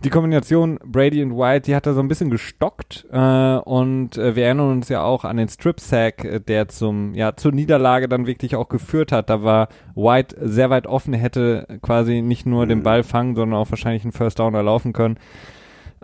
[0.05, 4.35] die Kombination Brady und White, die hat da so ein bisschen gestockt äh, und äh,
[4.35, 8.09] wir erinnern uns ja auch an den Strip Sack, äh, der zum ja zur Niederlage
[8.09, 9.31] dann wirklich auch geführt hat.
[9.31, 12.83] Da war White sehr weit offen, hätte quasi nicht nur den mhm.
[12.83, 15.19] Ball fangen, sondern auch wahrscheinlich einen First Down erlaufen können.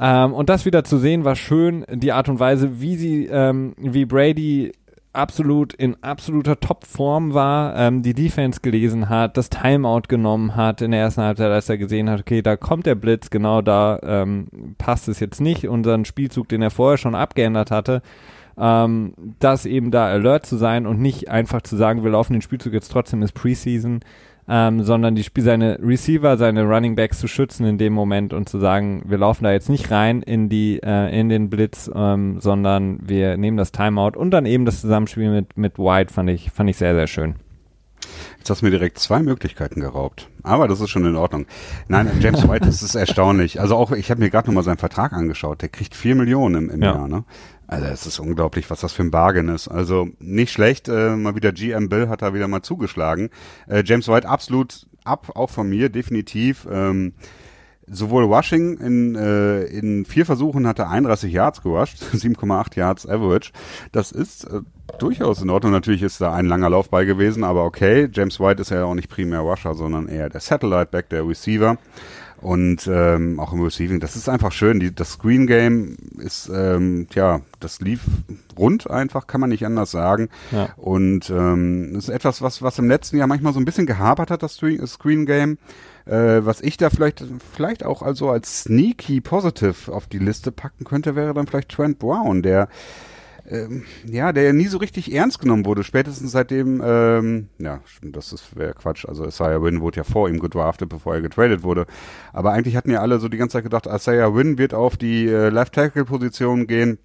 [0.00, 3.74] Ähm, und das wieder zu sehen war schön, die Art und Weise, wie sie, ähm,
[3.78, 4.72] wie Brady
[5.12, 10.92] absolut in absoluter Topform war, ähm, die Defense gelesen hat, das Timeout genommen hat in
[10.92, 14.46] der ersten Halbzeit, als er gesehen hat, okay, da kommt der Blitz, genau da ähm,
[14.78, 18.02] passt es jetzt nicht, unseren Spielzug, den er vorher schon abgeändert hatte,
[18.56, 22.42] ähm, das eben da alert zu sein und nicht einfach zu sagen, wir laufen den
[22.42, 24.00] Spielzug jetzt trotzdem ist Preseason,
[24.48, 28.48] ähm, sondern die Spiel seine Receiver, seine Running Backs zu schützen in dem Moment und
[28.48, 32.40] zu sagen, wir laufen da jetzt nicht rein in die äh, in den Blitz, ähm,
[32.40, 36.50] sondern wir nehmen das Timeout und dann eben das Zusammenspiel mit mit White fand ich
[36.50, 37.34] fand ich sehr sehr schön.
[38.38, 40.28] Jetzt hast du mir direkt zwei Möglichkeiten geraubt.
[40.42, 41.46] Aber das ist schon in Ordnung.
[41.88, 43.60] Nein, James White, das ist erstaunlich.
[43.60, 45.60] Also auch, ich habe mir gerade nochmal seinen Vertrag angeschaut.
[45.60, 46.94] Der kriegt vier Millionen im, im ja.
[46.94, 47.08] Jahr.
[47.08, 47.24] Ne?
[47.68, 49.68] Also es ist unglaublich, was das für ein Bargain ist.
[49.68, 53.28] Also nicht schlecht, äh, mal wieder GM Bill hat da wieder mal zugeschlagen.
[53.68, 56.66] Äh, James White absolut ab, auch von mir, definitiv.
[56.70, 57.12] Ähm,
[57.86, 63.52] sowohl Rushing in, äh, in vier Versuchen hat er 31 Yards gerusht, 7,8 Yards Average.
[63.92, 64.62] Das ist äh,
[64.98, 65.72] durchaus in Ordnung.
[65.72, 68.08] Natürlich ist da ein langer Lauf bei gewesen, aber okay.
[68.10, 71.76] James White ist ja auch nicht primär Rusher, sondern eher der Satellite Back, der Receiver
[72.40, 74.00] und ähm, auch im Receiving.
[74.00, 74.80] Das ist einfach schön.
[74.80, 78.00] Die, das Screen Game ist, ähm, tja, das lief
[78.56, 80.28] rund einfach, kann man nicht anders sagen.
[80.52, 80.70] Ja.
[80.76, 84.30] Und ähm, das ist etwas, was, was im letzten Jahr manchmal so ein bisschen gehapert
[84.30, 85.58] hat, das Screen Game.
[86.06, 87.24] Äh, was ich da vielleicht,
[87.54, 91.98] vielleicht auch also als sneaky positive auf die Liste packen könnte, wäre dann vielleicht Trent
[91.98, 92.68] Brown, der
[93.48, 98.32] ähm, ja, der ja nie so richtig ernst genommen wurde, spätestens seitdem, ähm, ja, das
[98.32, 101.86] ist wäre Quatsch, also Isaiah Wynn wurde ja vor ihm gedraftet, bevor er getradet wurde,
[102.32, 105.26] aber eigentlich hatten ja alle so die ganze Zeit gedacht, Isaiah Wynn wird auf die
[105.26, 106.98] äh, Left-Tackle-Position gehen,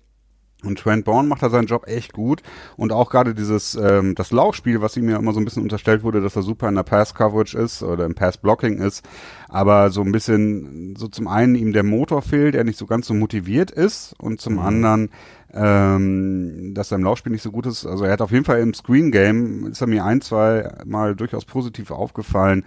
[0.63, 2.41] und Trent Bourne macht da seinen Job echt gut.
[2.77, 6.03] Und auch gerade dieses, ähm, das Laufspiel, was ihm ja immer so ein bisschen unterstellt
[6.03, 9.03] wurde, dass er super in der Pass-Coverage ist oder im Pass-Blocking ist.
[9.49, 13.08] Aber so ein bisschen, so zum einen ihm der Motor fehlt, der nicht so ganz
[13.08, 14.15] so motiviert ist.
[14.17, 14.60] Und zum mhm.
[14.60, 15.10] anderen
[15.54, 17.86] ähm, dass er im Laufspiel nicht so gut ist.
[17.86, 21.16] Also er hat auf jeden Fall im Screen Game, ist er mir ein, zwei Mal
[21.16, 22.66] durchaus positiv aufgefallen.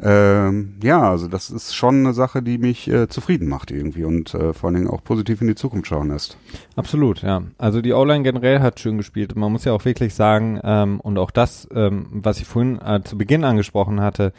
[0.00, 4.32] Ähm, ja, also das ist schon eine Sache, die mich äh, zufrieden macht irgendwie und
[4.32, 6.38] äh, vor allen Dingen auch positiv in die Zukunft schauen lässt.
[6.76, 7.42] Absolut, ja.
[7.58, 9.34] Also die O-Line generell hat schön gespielt.
[9.34, 13.02] Man muss ja auch wirklich sagen, ähm, und auch das, ähm, was ich vorhin äh,
[13.02, 14.32] zu Beginn angesprochen hatte,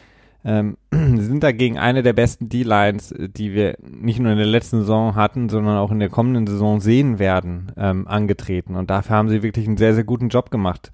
[0.44, 5.14] ähm, sind dagegen eine der besten D-Lines, die wir nicht nur in der letzten Saison
[5.14, 8.74] hatten, sondern auch in der kommenden Saison sehen werden, ähm, angetreten.
[8.74, 10.90] Und dafür haben sie wirklich einen sehr, sehr guten Job gemacht.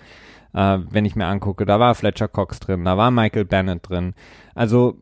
[0.53, 4.15] Äh, wenn ich mir angucke, da war Fletcher Cox drin, da war Michael Bennett drin.
[4.55, 4.97] Also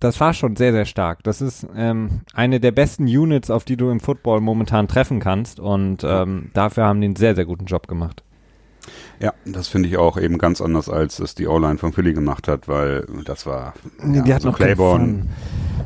[0.00, 1.24] das war schon sehr, sehr stark.
[1.24, 5.58] Das ist ähm, eine der besten Units, auf die du im Football momentan treffen kannst.
[5.58, 8.22] Und ähm, dafür haben die einen sehr, sehr guten Job gemacht.
[9.20, 12.48] Ja, das finde ich auch eben ganz anders, als es die O-Line von Philly gemacht
[12.48, 15.26] hat, weil das war nee, ja, die hat also noch Claiborne.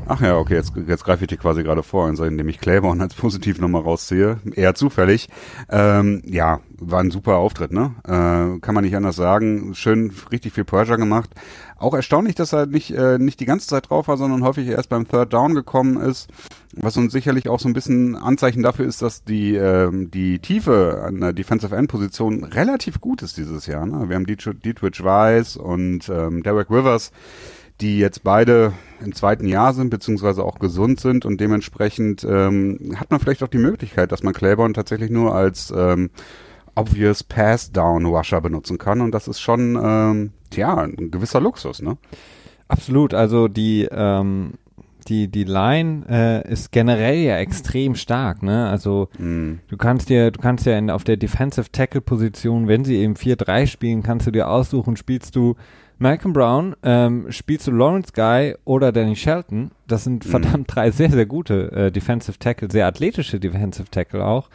[0.09, 3.15] Ach ja, okay, jetzt, jetzt greife ich dir quasi gerade vor, indem ich Claiborne als
[3.15, 4.41] positiv nochmal rausziehe.
[4.55, 5.29] Eher zufällig.
[5.71, 7.95] Ähm, ja, war ein super Auftritt, ne?
[8.05, 9.75] Äh, kann man nicht anders sagen.
[9.75, 11.31] Schön, richtig viel Pressure gemacht.
[11.83, 14.89] Auch erstaunlich, dass er nicht, äh, nicht die ganze Zeit drauf war, sondern häufig erst
[14.89, 16.31] beim Third Down gekommen ist.
[16.77, 21.03] Was uns sicherlich auch so ein bisschen Anzeichen dafür ist, dass die, äh, die Tiefe
[21.05, 23.85] an der Defensive End Position relativ gut ist dieses Jahr.
[23.85, 24.09] Ne?
[24.09, 27.11] Wir haben Dietrich Weiss und ähm, Derek Rivers,
[27.81, 28.73] die jetzt beide
[29.05, 33.49] im zweiten Jahr sind, beziehungsweise auch gesund sind und dementsprechend ähm, hat man vielleicht auch
[33.49, 36.11] die Möglichkeit, dass man Claiborne tatsächlich nur als ähm,
[36.77, 41.97] obvious Pass-Down-Rusher benutzen kann und das ist schon, ähm, tja, ein gewisser Luxus, ne?
[42.69, 44.55] Absolut, also die, ähm,
[45.09, 48.69] die, die Line äh, ist generell ja extrem stark, ne?
[48.69, 49.55] Also mm.
[49.69, 53.15] du kannst dir, du kannst ja in, auf der Defensive Tackle Position, wenn sie eben
[53.15, 55.57] 4-3 spielen, kannst du dir aussuchen, spielst du
[55.99, 59.71] Malcolm Brown, ähm, spielst du Lawrence Guy oder Danny Shelton.
[59.87, 60.31] Das sind mhm.
[60.31, 60.73] verdammt mm.
[60.73, 64.49] drei sehr, sehr gute äh, Defensive Tackle, sehr athletische Defensive Tackle auch,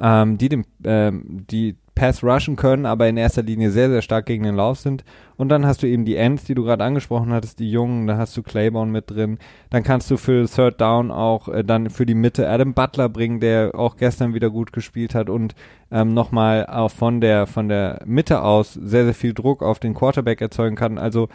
[0.00, 4.26] ähm, die dem, ähm, die Pass rushen können, aber in erster Linie sehr, sehr stark
[4.26, 5.04] gegen den Lauf sind.
[5.36, 8.16] Und dann hast du eben die Ends, die du gerade angesprochen hattest, die Jungen, da
[8.16, 9.38] hast du Claiborne mit drin.
[9.70, 13.40] Dann kannst du für Third Down auch äh, dann für die Mitte Adam Butler bringen,
[13.40, 15.56] der auch gestern wieder gut gespielt hat und
[15.90, 19.94] ähm, nochmal auch von der, von der Mitte aus sehr, sehr viel Druck auf den
[19.94, 20.98] Quarterback erzeugen kann.
[20.98, 21.28] Also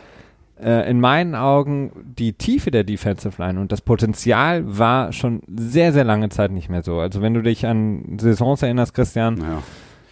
[0.61, 5.91] äh, in meinen Augen die Tiefe der Defensive Line und das Potenzial war schon sehr,
[5.91, 6.99] sehr lange Zeit nicht mehr so.
[6.99, 9.61] Also wenn du dich an Saisons erinnerst, Christian, ja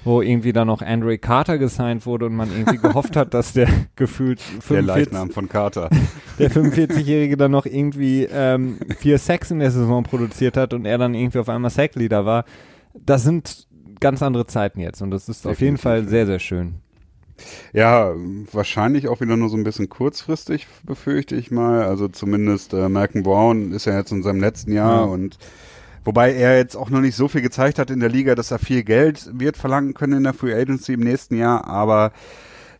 [0.03, 3.67] wo irgendwie dann noch Andre Carter gesigned wurde und man irgendwie gehofft hat, dass der
[3.95, 5.89] gefühlt 45, der Leichnam von Carter,
[6.39, 10.97] der 45-Jährige dann noch irgendwie ähm, vier Sacks in der Saison produziert hat und er
[10.97, 12.45] dann irgendwie auf einmal Sackleader war.
[12.93, 13.67] Das sind
[13.99, 15.51] ganz andere Zeiten jetzt und das ist Definitiv.
[15.51, 16.75] auf jeden Fall sehr, sehr schön.
[17.73, 18.13] Ja,
[18.51, 21.83] wahrscheinlich auch wieder nur so ein bisschen kurzfristig, befürchte ich mal.
[21.83, 25.11] Also zumindest äh, Malcolm Brown ist ja jetzt in seinem letzten Jahr ja.
[25.11, 25.37] und
[26.03, 28.59] Wobei er jetzt auch noch nicht so viel gezeigt hat in der Liga, dass er
[28.59, 32.11] viel Geld wird verlangen können in der Free Agency im nächsten Jahr, aber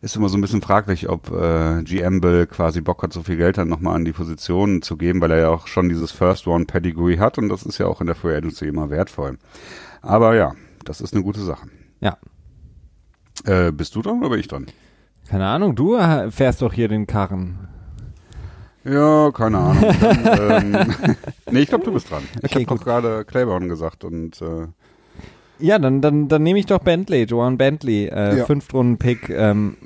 [0.00, 3.36] ist immer so ein bisschen fraglich, ob äh, GM Bill quasi Bock hat, so viel
[3.36, 6.48] Geld dann nochmal an die Positionen zu geben, weil er ja auch schon dieses First
[6.48, 9.38] One Pedigree hat und das ist ja auch in der Free Agency immer wertvoll.
[10.00, 10.54] Aber ja,
[10.84, 11.68] das ist eine gute Sache.
[12.00, 12.18] Ja.
[13.44, 14.66] Äh, bist du dran oder bin ich dran?
[15.28, 15.96] Keine Ahnung, du
[16.30, 17.68] fährst doch hier den Karren.
[18.84, 19.94] Ja, keine Ahnung.
[20.00, 20.94] Dann, ähm,
[21.50, 22.22] nee, ich glaube, du bist dran.
[22.38, 24.66] Ich okay, habe doch gerade Claiborne gesagt und äh,
[25.58, 28.44] ja, dann, dann, dann nehme ich doch Bentley, Joan Bentley, äh, ja.
[28.46, 29.76] Fünftrunden-Pick, ähm,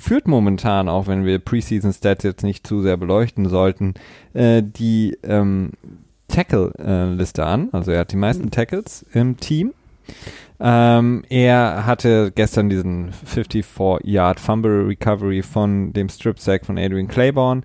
[0.00, 3.94] führt momentan, auch wenn wir Preseason-Stats jetzt nicht zu sehr beleuchten sollten,
[4.32, 5.72] äh, die ähm,
[6.28, 7.68] Tackle-Liste an.
[7.72, 9.74] Also er hat die meisten Tackles im Team.
[10.58, 17.62] Ähm, er hatte gestern diesen 54-Yard Fumble Recovery von dem Strip Sack von Adrian Claiborne.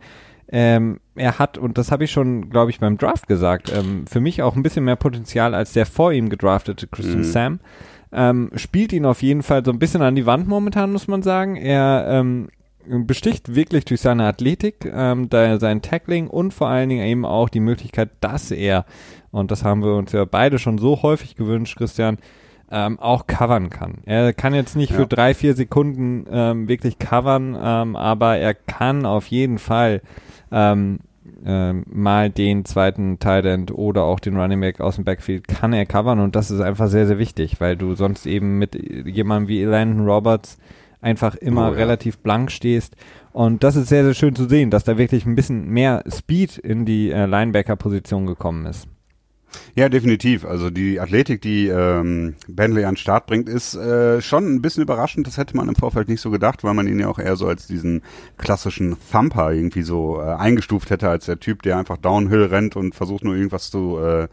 [0.51, 4.19] Ähm, er hat, und das habe ich schon, glaube ich, beim Draft gesagt, ähm, für
[4.19, 7.23] mich auch ein bisschen mehr Potenzial als der vor ihm gedraftete Christian mhm.
[7.23, 7.59] Sam.
[8.12, 11.21] Ähm, spielt ihn auf jeden Fall so ein bisschen an die Wand momentan, muss man
[11.21, 11.55] sagen.
[11.55, 12.49] Er ähm,
[12.88, 17.49] besticht wirklich durch seine Athletik, ähm, da sein Tackling und vor allen Dingen eben auch
[17.49, 18.85] die Möglichkeit, dass er,
[19.29, 22.17] und das haben wir uns ja beide schon so häufig gewünscht, Christian,
[22.71, 23.99] ähm, auch covern kann.
[24.05, 24.97] Er kann jetzt nicht ja.
[24.97, 30.01] für drei, vier Sekunden ähm, wirklich covern, ähm, aber er kann auf jeden Fall
[30.51, 30.99] ähm,
[31.45, 35.73] äh, mal den zweiten Tight End oder auch den Running Back aus dem Backfield kann
[35.73, 39.47] er covern und das ist einfach sehr, sehr wichtig, weil du sonst eben mit jemandem
[39.47, 40.57] wie Landon Roberts
[41.01, 41.77] einfach immer oh, ja.
[41.77, 42.95] relativ blank stehst
[43.31, 46.57] und das ist sehr, sehr schön zu sehen, dass da wirklich ein bisschen mehr Speed
[46.57, 48.88] in die äh, Linebacker-Position gekommen ist.
[49.75, 50.45] Ja, definitiv.
[50.45, 54.83] Also die Athletik, die ähm, Bentley an den Start bringt, ist äh, schon ein bisschen
[54.83, 55.27] überraschend.
[55.27, 57.47] Das hätte man im Vorfeld nicht so gedacht, weil man ihn ja auch eher so
[57.47, 58.01] als diesen
[58.38, 62.95] klassischen Thumper irgendwie so äh, eingestuft hätte, als der Typ, der einfach Downhill rennt und
[62.95, 64.27] versucht nur irgendwas zu, äh,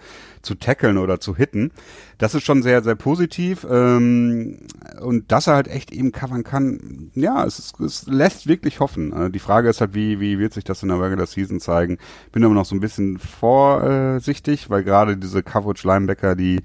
[0.47, 1.73] zu tackeln oder zu hitten.
[2.19, 3.67] Das ist schon sehr, sehr positiv.
[3.69, 4.61] Ähm,
[5.01, 9.13] und dass er halt echt eben covern kann, ja, es, ist, es lässt wirklich hoffen.
[9.13, 11.99] Äh, die Frage ist halt, wie, wie wird sich das in der Regular Season zeigen?
[12.33, 16.63] Bin aber noch so ein bisschen vorsichtig, weil gerade diese Coverage-Linebacker, die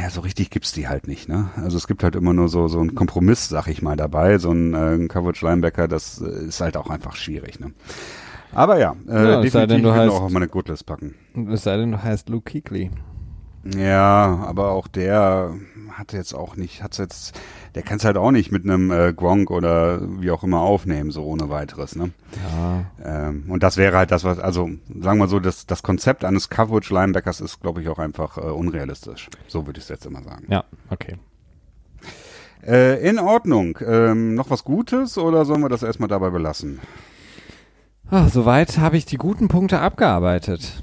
[0.00, 1.50] ja, so richtig gibt's die halt nicht, ne?
[1.56, 4.38] Also es gibt halt immer nur so so einen Kompromiss, sag ich mal, dabei.
[4.38, 7.72] So ein, äh, Coverage Linebacker, das äh, ist halt auch einfach schwierig, ne?
[8.52, 11.14] Aber ja, äh, ja definitiv denn, du heißt, auch auf meine Goodlist packen.
[11.50, 12.90] Es sei denn, du heißt Luke Kuechly.
[13.74, 15.54] Ja, aber auch der
[15.92, 17.38] hat jetzt auch nicht, hat jetzt,
[17.74, 21.10] der kann es halt auch nicht mit einem äh, Gronk oder wie auch immer aufnehmen,
[21.10, 22.10] so ohne weiteres, ne?
[22.54, 22.84] Ja.
[23.28, 26.48] Ähm, und das wäre halt das, was, also sagen wir so, das, das Konzept eines
[26.48, 29.28] Coverage Linebackers ist, glaube ich, auch einfach äh, unrealistisch.
[29.48, 30.46] So würde ich es jetzt immer sagen.
[30.48, 31.16] Ja, okay.
[32.64, 33.78] Äh, in Ordnung.
[33.84, 36.80] Ähm, noch was Gutes oder sollen wir das erstmal dabei belassen?
[38.10, 40.82] Ach, soweit habe ich die guten Punkte abgearbeitet.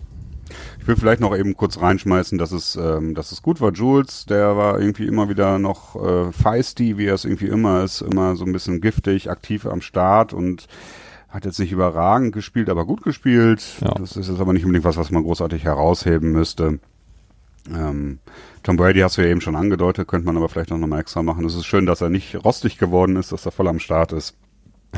[0.80, 3.72] Ich will vielleicht noch eben kurz reinschmeißen, dass es, ähm, dass es gut war.
[3.72, 8.02] Jules, der war irgendwie immer wieder noch äh, feisty, wie er es irgendwie immer ist,
[8.02, 10.68] immer so ein bisschen giftig, aktiv am Start und
[11.30, 13.64] hat jetzt nicht überragend gespielt, aber gut gespielt.
[13.80, 13.94] Ja.
[13.94, 16.80] Das ist jetzt aber nicht unbedingt was, was man großartig herausheben müsste.
[17.74, 18.20] Ähm,
[18.62, 21.24] Tom Brady hast du ja eben schon angedeutet, könnte man aber vielleicht noch mal extra
[21.24, 21.46] machen.
[21.46, 24.36] Es ist schön, dass er nicht rostig geworden ist, dass er voll am Start ist.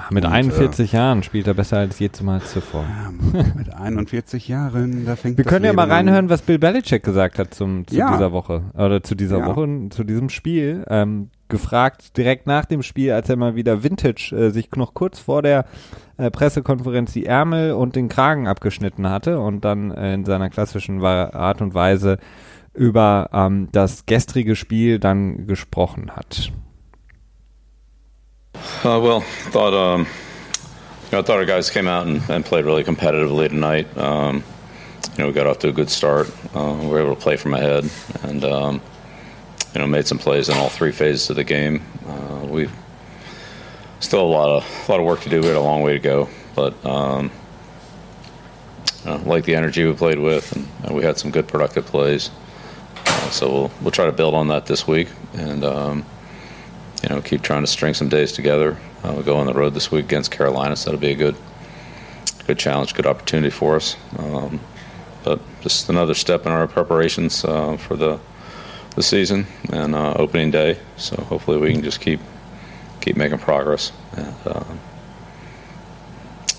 [0.09, 2.83] Mit und, 41 äh, Jahren spielt er besser als jemals zuvor.
[2.83, 7.39] Ja, mit 41 Jahren, da fängt Wir können ja mal reinhören, was Bill Belichick gesagt
[7.39, 8.11] hat zum, zu ja.
[8.11, 9.47] dieser Woche oder zu dieser ja.
[9.47, 10.85] Woche, zu diesem Spiel.
[10.89, 15.19] Ähm, gefragt, direkt nach dem Spiel, als er mal wieder Vintage äh, sich noch kurz
[15.19, 15.65] vor der
[16.17, 21.03] äh, Pressekonferenz die Ärmel und den Kragen abgeschnitten hatte und dann äh, in seiner klassischen
[21.03, 22.17] Art und Weise
[22.73, 26.51] über ähm, das gestrige Spiel dann gesprochen hat.
[28.83, 32.65] Uh, well, thought um, you know, I thought our guys came out and, and played
[32.65, 33.95] really competitively tonight.
[33.97, 34.43] Um,
[35.11, 36.29] you know, we got off to a good start.
[36.55, 37.89] Uh, we were able to play from ahead,
[38.23, 38.81] and um,
[39.73, 41.81] you know, made some plays in all three phases of the game.
[42.07, 42.69] Uh, we
[43.99, 45.41] still a lot of a lot of work to do.
[45.41, 47.31] We had a long way to go, but um,
[49.05, 52.29] know, like the energy we played with, and, and we had some good productive plays.
[53.05, 56.05] Uh, so we'll we'll try to build on that this week, and um,
[57.03, 58.77] you know, keep trying to string some days together.
[59.03, 61.35] Uh, we'll go on the road this week against Carolina, so that'll be a good
[62.47, 63.95] good challenge, good opportunity for us.
[64.19, 64.59] Um,
[65.23, 68.19] but just another step in our preparations uh, for the
[68.95, 70.79] the season and uh, opening day.
[70.97, 72.19] So hopefully we can just keep
[73.01, 73.91] keep making progress.
[74.15, 74.63] And, uh,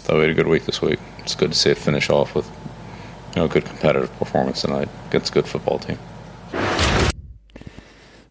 [0.07, 1.01] thought we had a good week this week.
[1.18, 2.47] It's good to see it finish off with
[3.34, 5.99] you know a good competitive performance tonight against a good football team.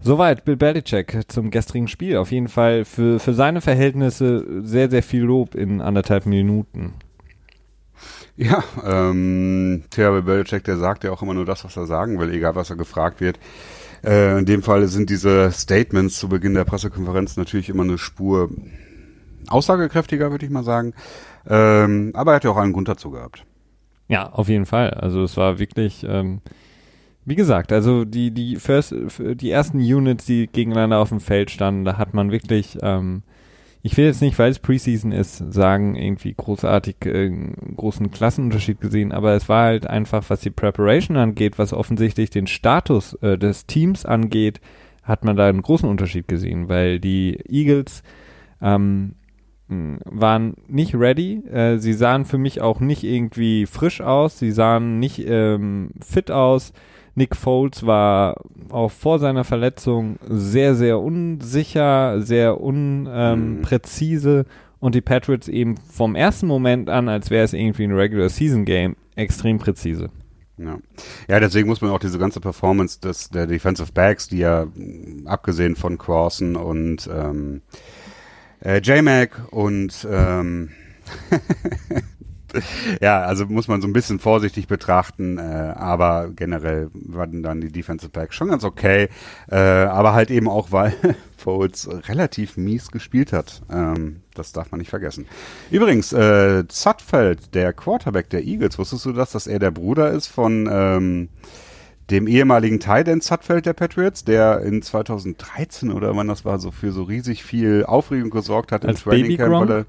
[0.05, 2.17] Soweit Bill Belichick zum gestrigen Spiel.
[2.17, 6.93] Auf jeden Fall für, für seine Verhältnisse sehr, sehr viel Lob in anderthalb Minuten.
[8.37, 12.31] Ja, ähm, Bill Belichick, der sagt ja auch immer nur das, was er sagen will,
[12.31, 13.39] egal was er gefragt wird.
[14.03, 18.51] Äh, in dem Fall sind diese Statements zu Beginn der Pressekonferenz natürlich immer eine Spur
[19.47, 20.93] aussagekräftiger, würde ich mal sagen.
[21.49, 23.43] Ähm, aber er hat ja auch einen Grund dazu gehabt.
[24.07, 24.91] Ja, auf jeden Fall.
[24.91, 26.41] Also es war wirklich, ähm,
[27.25, 31.85] wie gesagt, also die die first, die ersten Units, die gegeneinander auf dem Feld standen,
[31.85, 33.23] da hat man wirklich ähm,
[33.85, 37.29] ich will jetzt nicht, weil es Preseason ist, sagen, irgendwie großartig äh,
[37.75, 42.47] großen Klassenunterschied gesehen, aber es war halt einfach, was die Preparation angeht, was offensichtlich den
[42.47, 44.59] Status äh, des Teams angeht,
[45.03, 48.01] hat man da einen großen Unterschied gesehen, weil die Eagles
[48.59, 49.13] ähm,
[49.67, 51.43] waren nicht ready.
[51.47, 54.39] Äh, sie sahen für mich auch nicht irgendwie frisch aus.
[54.39, 56.73] Sie sahen nicht ähm, fit aus.
[57.15, 64.75] Nick Foles war auch vor seiner Verletzung sehr, sehr unsicher, sehr unpräzise ähm, mhm.
[64.79, 68.65] und die Patriots eben vom ersten Moment an, als wäre es irgendwie ein Regular Season
[68.65, 70.09] Game, extrem präzise.
[70.57, 70.77] Ja.
[71.27, 74.67] ja, deswegen muss man auch diese ganze Performance des, der Defensive Backs, die ja
[75.25, 77.61] abgesehen von Crosson und ähm,
[78.63, 80.69] äh, J-Mac und ähm,
[83.01, 87.71] ja, also muss man so ein bisschen vorsichtig betrachten, äh, aber generell waren dann die
[87.71, 89.09] Defensive Backs schon ganz okay,
[89.49, 90.93] äh, aber halt eben auch, weil
[91.37, 93.61] Foles relativ mies gespielt hat.
[93.71, 95.27] Ähm, das darf man nicht vergessen.
[95.71, 100.27] Übrigens, äh, Zutfeld, der Quarterback der Eagles, wusstest du das, dass er der Bruder ist
[100.27, 101.29] von ähm,
[102.09, 106.71] dem ehemaligen Tight End Zutfeld der Patriots, der in 2013 oder wann das war, so
[106.71, 109.85] für so riesig viel Aufregung gesorgt hat Als im Training Camp, weil er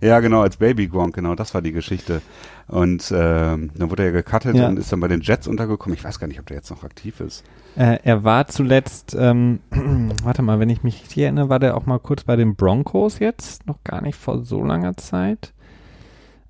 [0.00, 2.22] ja, genau, als Baby Gronk, genau, das war die Geschichte.
[2.68, 4.68] Und ähm, dann wurde er gecuttet ja.
[4.68, 5.96] und ist dann bei den Jets untergekommen.
[5.96, 7.44] Ich weiß gar nicht, ob der jetzt noch aktiv ist.
[7.76, 9.60] Äh, er war zuletzt, ähm,
[10.22, 13.18] warte mal, wenn ich mich richtig erinnere, war der auch mal kurz bei den Broncos
[13.20, 15.52] jetzt, noch gar nicht vor so langer Zeit.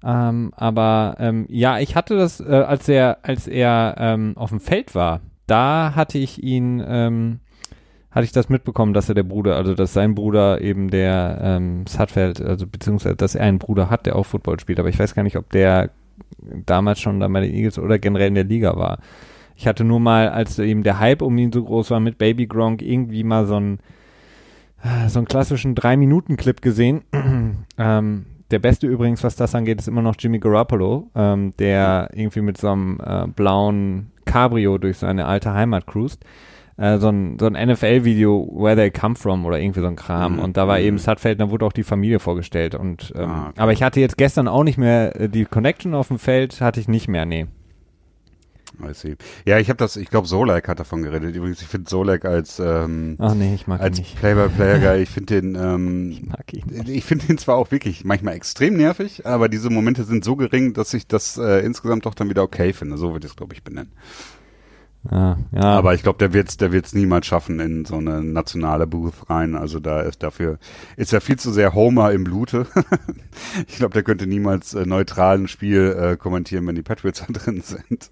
[0.02, 4.60] Ähm, aber ähm, ja, ich hatte das, äh, als er, als er ähm, auf dem
[4.60, 7.40] Feld war, da hatte ich ihn, ähm,
[8.10, 11.86] hatte ich das mitbekommen, dass er der Bruder, also dass sein Bruder eben der ähm,
[11.86, 15.14] Sutfeld, also beziehungsweise dass er einen Bruder hat, der auch Football spielt, aber ich weiß
[15.14, 15.90] gar nicht, ob der
[16.66, 18.98] damals schon bei den Eagles oder generell in der Liga war.
[19.56, 22.46] Ich hatte nur mal, als eben der Hype um ihn so groß war mit Baby
[22.46, 23.80] Gronk, irgendwie mal so einen,
[25.08, 27.02] so einen klassischen Drei-Minuten-Clip gesehen.
[27.78, 32.40] ähm, der beste übrigens, was das angeht, ist immer noch Jimmy Garoppolo, ähm, der irgendwie
[32.40, 36.24] mit so einem äh, blauen Cabrio durch seine alte Heimat cruist
[36.78, 40.34] äh, so ein, so ein NFL-Video, Where They Come From oder irgendwie so ein Kram.
[40.34, 40.38] Mhm.
[40.38, 41.00] Und da war eben mhm.
[41.00, 42.74] Sutfeld, da wurde auch die Familie vorgestellt.
[42.74, 43.60] Und ähm, ah, okay.
[43.60, 46.80] aber ich hatte jetzt gestern auch nicht mehr äh, die Connection auf dem Feld, hatte
[46.80, 47.46] ich nicht mehr, nee.
[48.80, 49.16] I see.
[49.44, 51.34] Ja, ich habe das, ich glaube, Solek hat davon geredet.
[51.34, 54.00] Übrigens, ich finde Solek als ähm, Ach nee, ich mag als.
[54.00, 56.86] Play-by-Player-Guy, ich finde den ähm, ich mag ihn.
[56.86, 60.74] Ich finde ihn zwar auch wirklich manchmal extrem nervig, aber diese Momente sind so gering,
[60.74, 62.98] dass ich das äh, insgesamt doch dann wieder okay finde.
[62.98, 63.90] So würde ich es, glaube ich, benennen.
[65.10, 65.62] Ja, ja.
[65.62, 69.54] Aber ich glaube, der wird's, der wird's niemals schaffen in so eine nationale Booth rein.
[69.54, 70.58] Also da ist dafür
[70.96, 72.66] ist er viel zu sehr Homer im Blute.
[73.68, 77.62] ich glaube, der könnte niemals äh, neutralen Spiel äh, kommentieren, wenn die Patriots da drin
[77.62, 78.10] sind.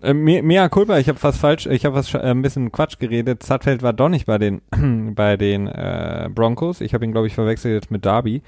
[0.00, 3.42] Äh, Mea culpa, ich habe fast falsch, ich habe was äh, ein bisschen Quatsch geredet.
[3.42, 4.62] Zattfeld war doch nicht bei den
[5.14, 6.80] bei den äh, Broncos.
[6.80, 8.42] Ich habe ihn glaube ich verwechselt mit Darby.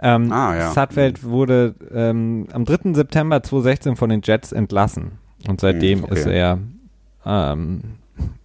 [0.00, 0.70] Ähm, ah, ja.
[0.70, 2.94] Sutfeld wurde ähm, am 3.
[2.94, 5.18] September 2016 von den Jets entlassen.
[5.46, 6.14] Und seitdem hm, okay.
[6.14, 6.58] ist er,
[7.24, 7.82] ähm,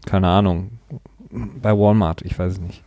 [0.06, 0.72] keine Ahnung,
[1.32, 2.84] bei Walmart, ich weiß es nicht.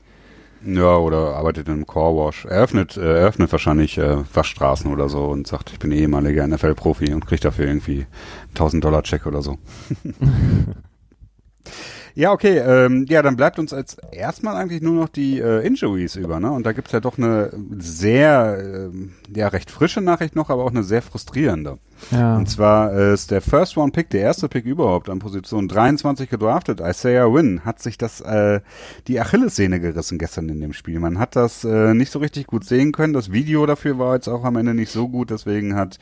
[0.65, 2.45] Ja, oder arbeitet im Core Wash.
[2.45, 7.13] Er öffnet, äh, eröffnet wahrscheinlich äh, Waschstraßen oder so und sagt, ich bin ehemaliger NFL-Profi
[7.13, 8.07] und kriegt dafür irgendwie
[8.51, 9.59] 1000 Dollar Check oder so.
[12.17, 12.57] Ja, okay.
[12.59, 16.51] Ähm, ja, dann bleibt uns als erstmal eigentlich nur noch die äh, Injuries über, ne?
[16.51, 20.71] Und da gibt's ja doch eine sehr, äh, ja, recht frische Nachricht noch, aber auch
[20.71, 21.77] eine sehr frustrierende.
[22.11, 22.39] Ja.
[22.39, 26.31] Und zwar äh, ist der First Round Pick, der erste Pick überhaupt an Position 23
[26.31, 28.61] gedraftet, Isaiah Wynn, hat sich das äh,
[29.09, 30.99] die Achillessehne gerissen gestern in dem Spiel.
[31.01, 33.13] Man hat das äh, nicht so richtig gut sehen können.
[33.13, 35.99] Das Video dafür war jetzt auch am Ende nicht so gut, deswegen hat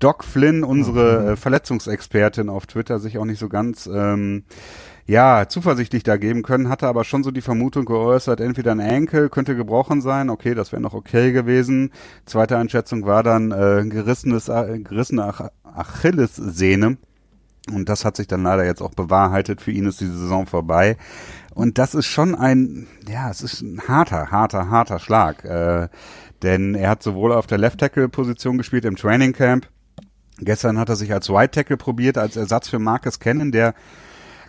[0.00, 1.28] Doc Flynn, unsere Mhm.
[1.28, 4.42] äh, Verletzungsexpertin auf Twitter, sich auch nicht so ganz ähm,
[5.06, 9.28] ja, zuversichtlich da geben können, hatte aber schon so die Vermutung geäußert, entweder ein Enkel
[9.28, 11.92] könnte gebrochen sein, okay, das wäre noch okay gewesen.
[12.24, 16.96] Zweite Einschätzung war dann äh, gerissenes, äh, gerissene Ach Achillessehne.
[17.72, 19.62] Und das hat sich dann leider jetzt auch bewahrheitet.
[19.62, 20.98] Für ihn ist die Saison vorbei.
[21.54, 25.44] Und das ist schon ein, ja, es ist ein harter, harter, harter Schlag.
[25.44, 25.88] Äh,
[26.42, 29.68] denn er hat sowohl auf der Left Tackle Position gespielt im Training Camp.
[30.38, 33.74] Gestern hat er sich als Right Tackle probiert, als Ersatz für Marcus Cannon, der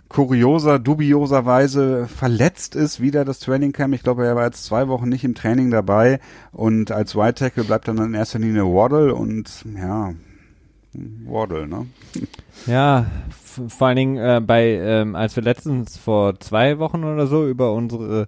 [0.08, 3.94] kurioser, dubioserweise verletzt ist, wieder das Training Camp.
[3.94, 6.20] Ich glaube, er war jetzt zwei Wochen nicht im Training dabei
[6.52, 10.12] und als White Tackle bleibt dann in erster Linie Waddle und ja,
[11.26, 11.86] Waddle, ne?
[12.66, 17.46] Ja, vor allen Dingen äh, bei, ähm, als wir letztens vor zwei Wochen oder so
[17.46, 18.26] über unsere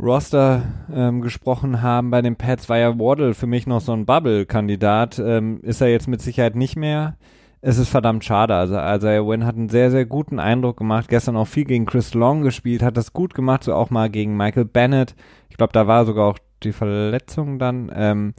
[0.00, 0.62] Roster
[0.92, 5.18] ähm, gesprochen haben bei den Pets, war ja Waddle für mich noch so ein Bubble-Kandidat.
[5.18, 7.16] Ähm, ist er jetzt mit Sicherheit nicht mehr.
[7.62, 8.54] Es ist verdammt schade.
[8.54, 11.08] Also Isaiah Wynn hat einen sehr, sehr guten Eindruck gemacht.
[11.08, 14.36] Gestern auch viel gegen Chris Long gespielt, hat das gut gemacht, so auch mal gegen
[14.36, 15.14] Michael Bennett.
[15.50, 17.92] Ich glaube, da war sogar auch die Verletzung dann.
[17.94, 18.34] Ähm,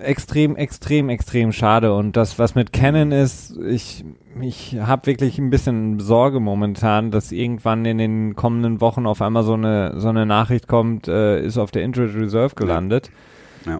[0.00, 1.94] extrem, extrem, extrem schade.
[1.94, 4.04] Und das, was mit Canon ist, ich,
[4.40, 9.42] ich habe wirklich ein bisschen Sorge momentan, dass irgendwann in den kommenden Wochen auf einmal
[9.42, 13.08] so eine, so eine Nachricht kommt, äh, ist auf der Injured Reserve gelandet.
[13.08, 13.12] Ja.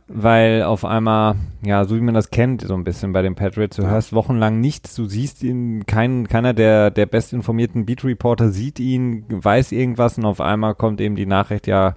[0.08, 3.76] Weil auf einmal, ja, so wie man das kennt, so ein bisschen bei den Patriots,
[3.76, 3.90] du Ja.
[3.90, 9.72] hörst wochenlang nichts, du siehst ihn, kein, keiner der, der bestinformierten Beat-Reporter sieht ihn, weiß
[9.72, 11.96] irgendwas und auf einmal kommt eben die Nachricht, ja,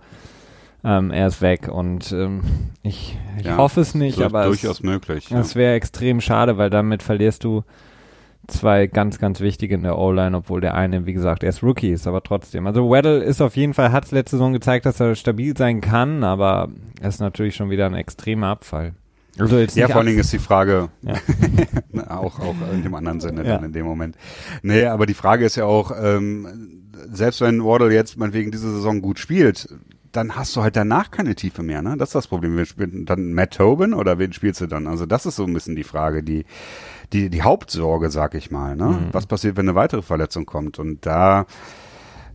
[0.86, 2.42] ähm, er ist weg und ähm,
[2.84, 5.30] ich, ich Ja, hoffe es nicht, aber durchaus es, möglich.
[5.30, 5.40] Ja.
[5.40, 7.64] es wäre extrem schade, weil damit verlierst du
[8.48, 12.08] zwei ganz, ganz wichtige in der O-Line, obwohl der eine, wie gesagt, erst Rookie ist,
[12.08, 12.68] aber trotzdem.
[12.68, 16.24] Also Weddle ist auf jeden Fall, hat letzte Saison gezeigt, dass er stabil sein kann,
[16.24, 16.70] aber
[17.02, 18.94] er ist natürlich schon wieder ein extremer Abfall.
[19.40, 21.16] Also jetzt Ja, vor allen Dingen ist die Frage, Ja.
[22.10, 23.56] auch, auch in dem anderen Sinne Ja.
[23.56, 24.16] dann in dem Moment.
[24.62, 29.02] Nee, aber die Frage ist ja auch, ähm, selbst wenn Waddle jetzt meinetwegen diese Saison
[29.02, 29.70] gut spielt,
[30.12, 31.96] dann hast du halt danach keine Tiefe mehr, ne?
[31.98, 32.56] Das ist das Problem.
[32.56, 34.86] Wir spielen dann Matt Tobin oder wen spielst du dann?
[34.86, 36.46] Also das ist so ein bisschen die Frage, die,
[37.14, 38.86] die, die Hauptsorge, sag ich mal, ne?
[38.86, 39.10] Mhm.
[39.12, 40.80] Was passiert, wenn eine weitere Verletzung kommt?
[40.80, 41.46] Und da,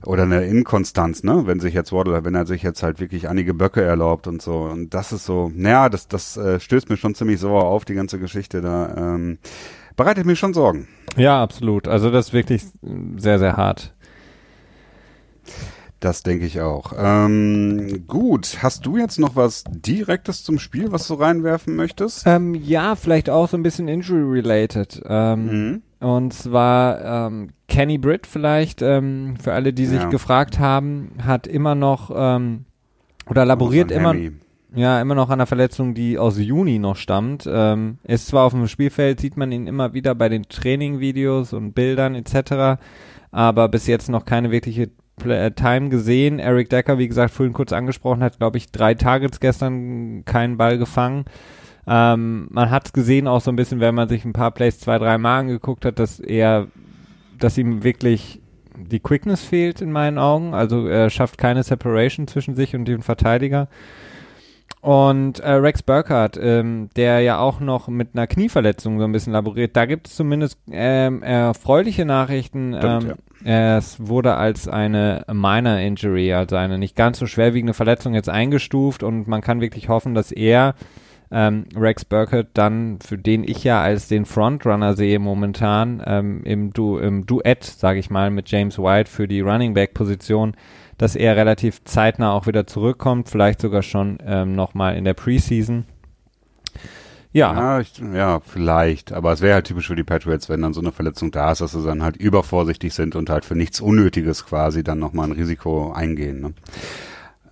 [0.06, 1.42] oder eine Inkonstanz, ne?
[1.46, 4.60] Wenn sich jetzt Waddle, wenn er sich jetzt halt wirklich einige Böcke erlaubt und so.
[4.60, 7.94] Und das ist so, naja, das, das äh, stößt mir schon ziemlich sauer auf, die
[7.94, 8.94] ganze Geschichte da.
[8.96, 9.38] Ähm,
[9.96, 10.88] bereitet mir schon Sorgen.
[11.16, 11.88] Ja, absolut.
[11.88, 12.62] Also das ist wirklich
[13.16, 13.94] sehr, sehr hart.
[16.00, 16.92] Das denke ich auch.
[16.96, 22.24] Ähm, gut, hast du jetzt noch was Direktes zum Spiel, was du reinwerfen möchtest?
[22.26, 25.02] Ähm, ja, vielleicht auch so ein bisschen injury-related.
[25.08, 25.82] Ähm, Mhm.
[26.00, 30.08] Und zwar ähm, Kenny Britt vielleicht, ähm, für alle, die sich Ja.
[30.08, 32.66] gefragt haben, hat immer noch ähm,
[33.28, 34.30] oder laboriert immer, Hammy.
[34.76, 37.46] ja, immer noch an einer Verletzung, die aus Juni noch stammt.
[38.04, 42.14] Ist zwar auf dem Spielfeld, sieht man ihn immer wieder bei den Training-Videos und Bildern
[42.14, 42.80] etc.,
[43.32, 46.38] aber bis jetzt noch keine wirkliche Time gesehen.
[46.38, 50.78] Eric Decker, wie gesagt, vorhin kurz angesprochen, hat, glaube ich, drei Targets gestern keinen Ball
[50.78, 51.24] gefangen.
[51.86, 54.78] Ähm, man hat es gesehen auch so ein bisschen, wenn man sich ein paar Plays
[54.78, 56.66] zwei, drei Mal angeguckt hat, dass er,
[57.38, 58.40] dass ihm wirklich
[58.76, 60.54] die Quickness fehlt in meinen Augen.
[60.54, 63.68] Also er schafft keine Separation zwischen sich und dem Verteidiger.
[64.80, 69.32] Und äh, Rex Burkhardt, ähm, der ja auch noch mit einer Knieverletzung so ein bisschen
[69.32, 72.76] laboriert, da gibt es zumindest ähm, erfreuliche Nachrichten.
[72.78, 73.14] Stimmt, ähm,
[73.44, 79.02] Es wurde als eine Minor Injury, also eine nicht ganz so schwerwiegende Verletzung jetzt eingestuft
[79.02, 80.74] und man kann wirklich hoffen, dass er
[81.30, 86.72] ähm, Rex Burkhardt dann, für den ich ja als den Frontrunner sehe momentan, ähm, im,
[86.72, 90.54] du im Duett, sage ich mal, mit James White für die Running Back Position,
[90.96, 95.84] dass er relativ zeitnah auch wieder zurückkommt, vielleicht sogar schon ähm, nochmal in der Preseason.
[97.32, 99.12] Ja, Ja, ich, ja, vielleicht.
[99.12, 101.60] Aber es wäre halt typisch für die Patriots, wenn dann so eine Verletzung da ist,
[101.60, 105.32] dass sie dann halt übervorsichtig sind und halt für nichts Unnötiges quasi dann nochmal ein
[105.32, 106.40] Risiko eingehen.
[106.40, 106.54] Ne?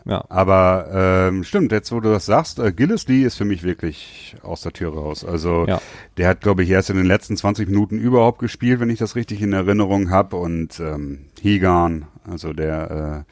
[0.06, 0.24] Ja.
[0.28, 0.88] Aber
[1.28, 4.72] ähm, stimmt, jetzt wo du das sagst, äh, Gillisley ist für mich wirklich aus der
[4.72, 5.24] Tür raus.
[5.24, 5.80] Also Ja.
[6.16, 9.16] der hat, glaube ich, erst in den letzten 20 Minuten überhaupt gespielt, wenn ich das
[9.16, 10.36] richtig in Erinnerung habe.
[10.36, 13.24] Und ähm, Higan, also der,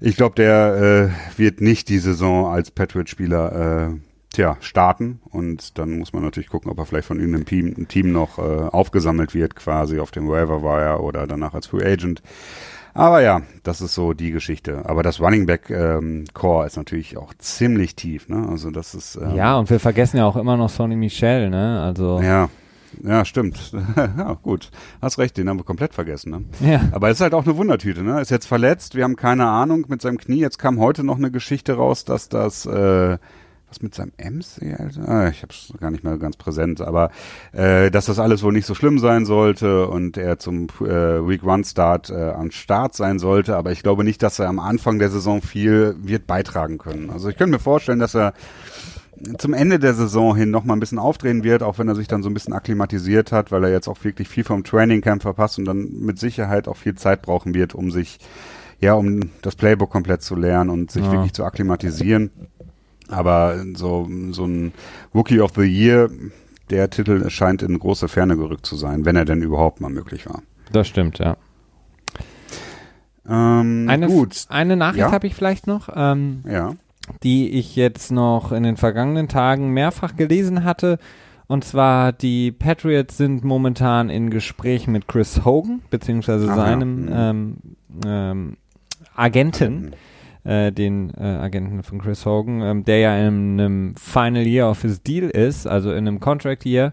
[0.00, 3.96] äh, ich glaube, der äh, wird nicht die Saison als Patriot-Spieler äh,
[4.32, 5.20] tja, starten.
[5.30, 8.42] Und dann muss man natürlich gucken, ob er vielleicht von irgendeinem Team, Team noch äh,
[8.42, 12.22] aufgesammelt wird, quasi auf dem Waiver Wire oder danach als Free Agent.
[12.94, 14.82] Aber ja, das ist so die Geschichte.
[14.84, 18.46] Aber das Running Back ähm, Core ist natürlich auch ziemlich tief, ne?
[18.50, 21.80] Also das ist ähm, Ja, und wir vergessen ja auch immer noch Sonny Michel, ne?
[21.82, 22.50] Also ja,
[23.02, 23.72] ja, stimmt.
[23.96, 24.70] ja, gut.
[25.00, 26.70] Hast recht, den haben wir komplett vergessen, ne?
[26.70, 26.82] ja.
[26.92, 28.20] Aber es ist halt auch eine Wundertüte, ne?
[28.20, 30.40] Ist jetzt verletzt, wir haben keine Ahnung mit seinem Knie.
[30.40, 33.16] Jetzt kam heute noch eine Geschichte raus, dass das äh,
[33.72, 34.90] was mit seinem MCL?
[35.06, 37.10] Ah, ich habe es gar nicht mehr ganz präsent, aber
[37.52, 41.42] äh, dass das alles wohl nicht so schlimm sein sollte und er zum äh, Week
[41.42, 43.56] One Start äh, am Start sein sollte.
[43.56, 47.08] Aber ich glaube nicht, dass er am Anfang der Saison viel wird beitragen können.
[47.10, 48.34] Also ich könnte mir vorstellen, dass er
[49.38, 52.08] zum Ende der Saison hin noch mal ein bisschen aufdrehen wird, auch wenn er sich
[52.08, 55.22] dann so ein bisschen akklimatisiert hat, weil er jetzt auch wirklich viel vom Training Camp
[55.22, 58.18] verpasst und dann mit Sicherheit auch viel Zeit brauchen wird, um sich
[58.80, 61.12] ja, um das Playbook komplett zu lernen und sich Ja.
[61.12, 62.32] wirklich zu akklimatisieren.
[63.12, 64.72] Aber so, so ein
[65.14, 66.10] Rookie of the Year,
[66.70, 70.26] der Titel scheint in große Ferne gerückt zu sein, wenn er denn überhaupt mal möglich
[70.26, 70.42] war.
[70.72, 71.36] Das stimmt, ja.
[73.28, 74.46] Ähm, Eine, gut.
[74.48, 75.12] eine Nachricht Ja.
[75.12, 76.74] habe ich vielleicht noch, ähm, Ja.
[77.22, 80.98] die ich jetzt noch in den vergangenen Tagen mehrfach gelesen hatte.
[81.46, 87.02] Und zwar, die Patriots sind momentan in Gesprächen mit Chris Hogan, beziehungsweise Ach ja, seinem
[87.02, 87.12] mhm.
[87.12, 87.56] ähm,
[88.06, 88.56] ähm,
[89.14, 89.92] Agenten,
[90.44, 94.82] äh, den äh, Agenten von Chris Hogan, ähm, der ja in einem Final Year of
[94.82, 96.92] his Deal ist, also in einem Contract Year.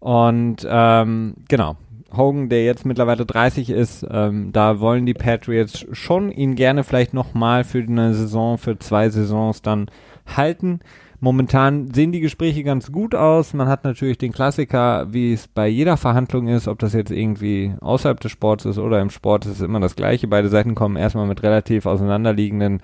[0.00, 1.76] Und ähm, genau,
[2.16, 7.14] Hogan, der jetzt mittlerweile 30 ist, ähm, da wollen die Patriots schon ihn gerne vielleicht
[7.14, 9.90] nochmal für eine Saison, für zwei Saisons dann
[10.26, 10.80] halten.
[11.22, 13.52] Momentan sehen die Gespräche ganz gut aus.
[13.52, 17.74] Man hat natürlich den Klassiker, wie es bei jeder Verhandlung ist, ob das jetzt irgendwie
[17.80, 20.28] außerhalb des Sports ist oder im Sport, ist immer das Gleiche.
[20.28, 22.80] Beide Seiten kommen erstmal mit relativ auseinanderliegenden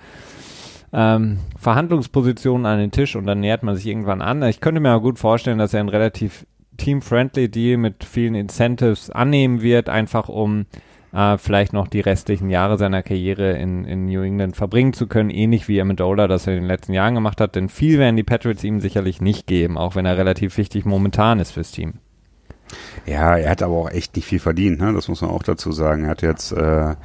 [0.93, 4.43] ähm, Verhandlungspositionen an den Tisch und dann nähert man sich irgendwann an.
[4.43, 6.45] Ich könnte mir aber gut vorstellen, dass er ein relativ
[6.77, 10.67] team-friendly Deal mit vielen Incentives annehmen wird, einfach um
[11.17, 15.31] äh, vielleicht noch die restlichen Jahre seiner Karriere in, in New England verbringen zu können,
[15.31, 18.63] ähnlich wie Amendola das in den letzten Jahren gemacht hat, denn viel werden die Patriots
[18.63, 21.95] ihm sicherlich nicht geben, auch wenn er relativ wichtig momentan ist fürs Team.
[23.05, 24.93] Ja, er hat aber auch echt nicht viel verdient, ne?
[24.93, 26.03] das muss man auch dazu sagen.
[26.03, 26.95] Er hat jetzt äh,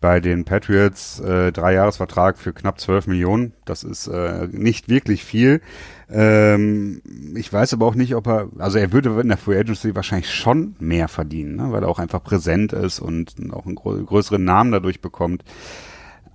[0.00, 3.52] bei den Patriots äh, drei Jahresvertrag für knapp 12 Millionen.
[3.64, 5.60] Das ist äh, nicht wirklich viel.
[6.08, 7.02] Ähm,
[7.34, 10.32] ich weiß aber auch nicht, ob er, also er würde in der Free Agency wahrscheinlich
[10.32, 11.72] schon mehr verdienen, ne?
[11.72, 15.42] weil er auch einfach präsent ist und auch einen grö größeren Namen dadurch bekommt.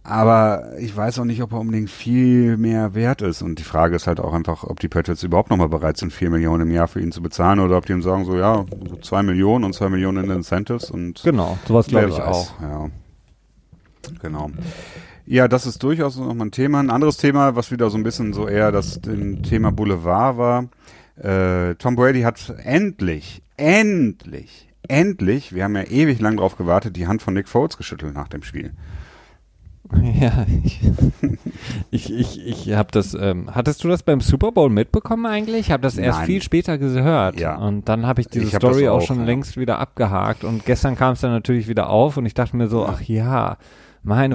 [0.04, 3.44] Aber ich weiß auch nicht, ob er unbedingt viel mehr wert ist.
[3.44, 6.32] Und die Frage ist halt auch einfach, ob die Patriots überhaupt nochmal bereit sind, vier
[6.32, 8.96] Millionen im Jahr für ihn zu bezahlen oder ob die ihm sagen, so ja, so
[8.98, 12.26] zwei Millionen und zwei Millionen in Incentives und Genau, sowas glaube ich weiß.
[12.26, 12.62] auch.
[12.62, 12.90] Ja.
[14.22, 14.50] Genau.
[15.32, 16.82] Ja, das ist durchaus nochmal ein Thema.
[16.82, 20.66] Ein anderes Thema, was wieder so ein bisschen so eher das Thema Boulevard war.
[21.16, 27.08] Äh, Tom Brady hat endlich, endlich, endlich, wir haben ja ewig lang drauf gewartet, die
[27.08, 28.74] Hand von Nick Foles geschüttelt nach dem Spiel.
[30.02, 30.82] Ja, ich,
[31.92, 35.62] ich, ich, ich habe das, ähm, hattest du das beim Super Bowl mitbekommen eigentlich?
[35.62, 36.28] Ich habe das erst Nein.
[36.28, 37.40] viel später gehört.
[37.40, 37.56] Ja.
[37.56, 39.26] Und dann habe ich diese Ich hab Story auch auch, schon ja.
[39.28, 40.44] längst wieder abgehakt.
[40.44, 43.24] Und gestern kam es dann natürlich wieder auf und ich dachte mir so, ach ja,
[43.26, 43.58] meine Ja.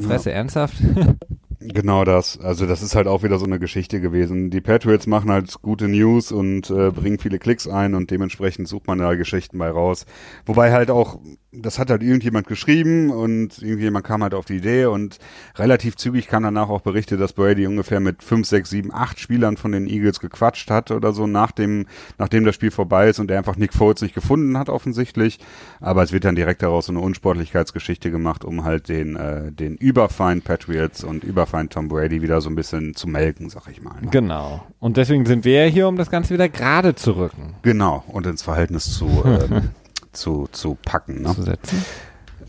[0.02, 0.76] Fresse, ernsthaft?
[1.58, 2.38] Genau das.
[2.38, 4.50] Also das ist halt auch wieder so eine Geschichte gewesen.
[4.50, 8.86] Die Patriots machen halt gute News und äh, bringen viele Klicks ein und dementsprechend sucht
[8.86, 10.06] man da Geschichten bei raus.
[10.44, 11.18] Wobei halt auch,
[11.62, 15.18] das hat halt irgendjemand geschrieben und irgendjemand kam halt auf die Idee und
[15.56, 19.56] relativ zügig kam danach auch Berichte, dass Brady ungefähr mit fünf, sechs, sieben, acht Spielern
[19.56, 21.86] von den Eagles gequatscht hat oder so nach dem,
[22.18, 25.38] nachdem das Spiel vorbei ist und er einfach Nick Foles nicht gefunden hat offensichtlich.
[25.80, 29.76] Aber es wird dann direkt daraus so eine Unsportlichkeitsgeschichte gemacht, um halt den, äh, den
[29.76, 34.00] überfeinen Patriots und überfeinen Tom Brady wieder so ein bisschen zu melken, sag ich mal.
[34.00, 34.08] Ne?
[34.10, 34.64] genau.
[34.78, 37.54] Und deswegen sind wir ja hier, um das Ganze wieder gerade zu rücken.
[37.62, 39.70] Genau, und ins Verhältnis zu, ähm,
[40.16, 41.34] zu, zu packen, ne?
[41.34, 41.84] Zu setzen.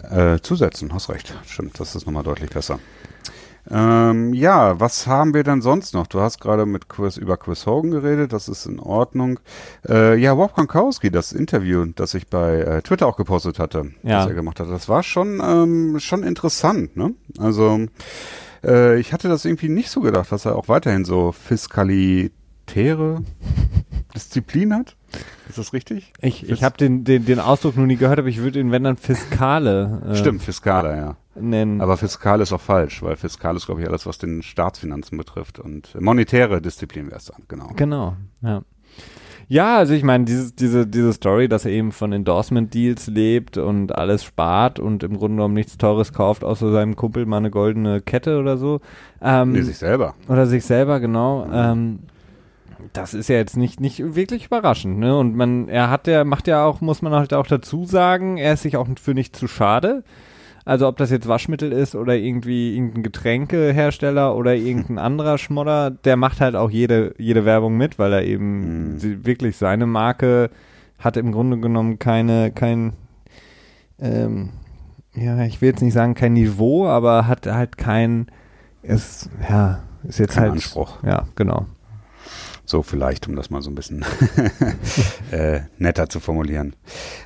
[0.09, 1.33] Äh, zusetzen, hast recht.
[1.45, 2.79] Stimmt, das ist nochmal deutlich besser.
[3.69, 6.07] Ähm, ja, was haben wir denn sonst noch?
[6.07, 9.41] Du hast gerade mit Chris, über Chris Hogan geredet, das ist in Ordnung.
[9.87, 14.19] Äh, ja, Rob Gronkowski, das Interview, das ich bei äh, Twitter auch gepostet hatte, Ja.
[14.19, 17.13] das er gemacht hat, das war schon, ähm, schon interessant, ne?
[17.39, 17.87] Also,
[18.63, 23.21] äh, ich hatte das irgendwie nicht so gedacht, dass er auch weiterhin so fiskalitäre
[24.15, 24.95] Disziplin hat.
[25.49, 26.11] Ist das richtig?
[26.21, 28.83] Ich, ich habe den, den, den Ausdruck noch nie gehört, aber ich würde ihn, wenn
[28.83, 31.15] dann Fiskale äh, Stimmt, Fiskale, ja.
[31.39, 31.81] nennen.
[31.81, 35.59] Aber Fiskal ist auch falsch, weil Fiskal ist, glaube ich, alles, was den Staatsfinanzen betrifft.
[35.59, 37.71] Und monetäre Disziplin wäre es dann, genau.
[37.75, 38.61] Genau, ja.
[39.49, 43.95] Ja, also ich meine, dieses, diese, diese Story, dass er eben von Endorsement-Deals lebt und
[43.95, 48.01] alles spart und im Grunde genommen nichts Teures kauft, außer seinem Kumpel mal eine goldene
[48.01, 48.81] Kette oder so.
[49.21, 50.15] Ähm, Nee, sich selber.
[50.27, 51.47] Oder sich selber, genau.
[51.49, 51.99] Ähm,
[52.93, 55.17] das ist ja jetzt nicht, nicht wirklich überraschend, ne?
[55.17, 58.53] Und man, er hat ja, macht ja auch, muss man halt auch dazu sagen, er
[58.53, 60.03] ist sich auch für nicht zu schade.
[60.65, 66.17] Also ob das jetzt Waschmittel ist oder irgendwie irgendein Getränkehersteller oder irgendein anderer Schmodder, der
[66.17, 68.99] macht halt auch jede, jede Werbung mit, weil er eben Mhm.
[68.99, 70.49] sie, wirklich seine Marke
[70.99, 72.93] hat im Grunde genommen keine, kein,
[73.99, 74.49] ähm,
[75.15, 78.27] ja, ich will jetzt nicht sagen kein Niveau, aber hat halt kein,
[78.83, 80.53] ist, ja, ist jetzt Kein halt.
[80.53, 81.01] Anspruch.
[81.03, 81.65] Ja, genau.
[82.69, 84.03] So vielleicht, um das mal so ein bisschen
[85.31, 86.75] äh, netter zu formulieren.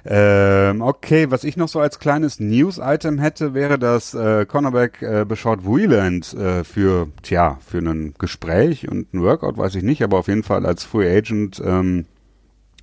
[0.05, 5.25] Ähm, okay, was ich noch so als kleines News-Item hätte, wäre, dass äh, Cornerback äh,
[5.27, 10.19] beschaut Wieland äh, für, tja, für ein Gespräch und ein Workout, weiß ich nicht, aber
[10.19, 12.05] auf jeden Fall als Free Agent ähm,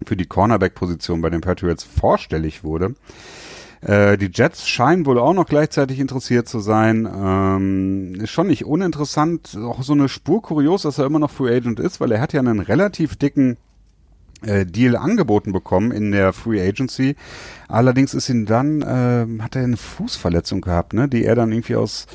[0.05, 2.97] für die Cornerback-Position bei den Patriots vorstellig wurde.
[3.81, 7.09] Äh, die Jets scheinen wohl auch noch gleichzeitig interessiert zu sein.
[7.13, 11.55] Ähm, ist schon nicht uninteressant, auch so eine Spur kurios, dass er immer noch Free
[11.55, 13.57] Agent ist, weil er hat ja einen relativ dicken
[14.43, 17.17] äh, Deal angeboten bekommen in der Free Agency.
[17.69, 21.77] Allerdings ist ihn dann, äh, hat er eine Fußverletzung gehabt, ne, die er dann irgendwie
[21.77, 22.07] aus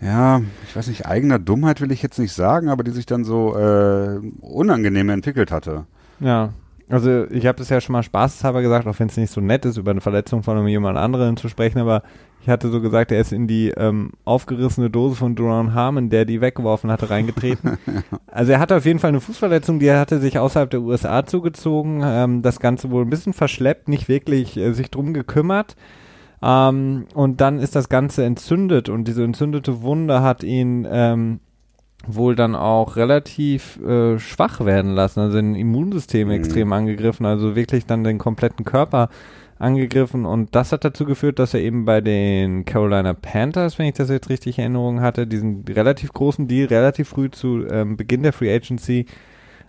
[0.00, 3.24] ja, ich weiß nicht, eigener Dummheit will ich jetzt nicht sagen, aber die sich dann
[3.24, 5.86] so äh, unangenehm entwickelt hatte.
[6.20, 6.52] Ja.
[6.88, 9.64] Also ich habe das ja schon mal spaßeshalber gesagt, auch wenn es nicht so nett
[9.64, 12.02] ist, über eine Verletzung von jemand anderen zu sprechen, aber
[12.42, 16.24] ich hatte so gesagt, er ist in die ähm, aufgerissene Dose von Duran Harmon, der
[16.24, 17.76] die weggeworfen hatte, reingetreten.
[18.28, 21.26] also er hatte auf jeden Fall eine Fußverletzung, die er hatte sich außerhalb der USA
[21.26, 25.74] zugezogen, ähm, das Ganze wohl ein bisschen verschleppt, nicht wirklich äh, sich drum gekümmert.
[26.40, 31.40] Ähm, und dann ist das Ganze entzündet und diese entzündete Wunde hat ihn ähm,
[32.06, 36.34] wohl dann auch relativ äh, schwach werden lassen, also ein Immunsystem Mhm.
[36.34, 39.08] extrem angegriffen, also wirklich dann den kompletten Körper
[39.58, 43.94] angegriffen und das hat dazu geführt, dass er eben bei den Carolina Panthers, wenn ich
[43.94, 48.22] das jetzt richtig in Erinnerung hatte, diesen relativ großen Deal relativ früh zu ähm, Beginn
[48.22, 49.06] der Free Agency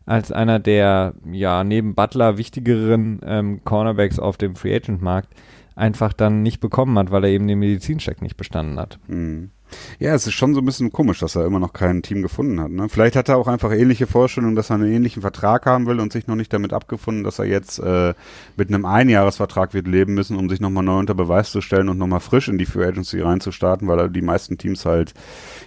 [0.08, 5.36] als einer der ja neben Butler wichtigeren ähm, Cornerbacks auf dem Free Agent Markt
[5.76, 8.98] einfach dann nicht bekommen hat, weil er eben den Medizincheck nicht bestanden hat.
[9.08, 9.52] Hm.
[10.00, 12.60] Ja, es ist schon so ein bisschen komisch, dass er immer noch kein Team gefunden
[12.62, 12.72] hat.
[12.72, 12.88] Ne?
[12.88, 16.14] Vielleicht hat er auch einfach ähnliche Vorstellungen, dass er einen ähnlichen Vertrag haben will und
[16.14, 18.14] sich noch nicht damit abgefunden, dass er jetzt äh,
[18.56, 21.98] mit einem Einjahresvertrag wird leben müssen, um sich nochmal neu unter Beweis zu stellen und
[21.98, 25.14] nochmal frisch in die Free Agency reinzustarten, weil die meisten Teams halt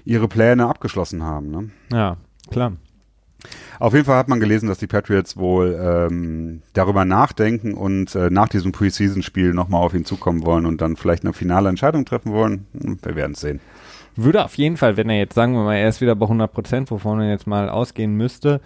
[0.07, 1.51] ihre Pläne abgeschlossen haben.
[1.51, 1.71] Ne?
[1.93, 2.17] Ja,
[2.51, 2.73] klar.
[3.81, 8.29] Auf jeden Fall hat man gelesen, dass die Patriots wohl ähm, darüber nachdenken und äh,
[8.29, 12.33] nach diesem Preseason-Spiel nochmal auf ihn zukommen wollen und dann vielleicht eine finale Entscheidung treffen
[12.33, 12.67] wollen.
[12.79, 13.61] Hm, Wir werden es sehen.
[14.17, 16.53] Würde auf jeden Fall, wenn er jetzt, sagen wir mal, er ist wieder bei 100
[16.53, 18.61] Prozent, wovon er jetzt mal ausgehen müsste,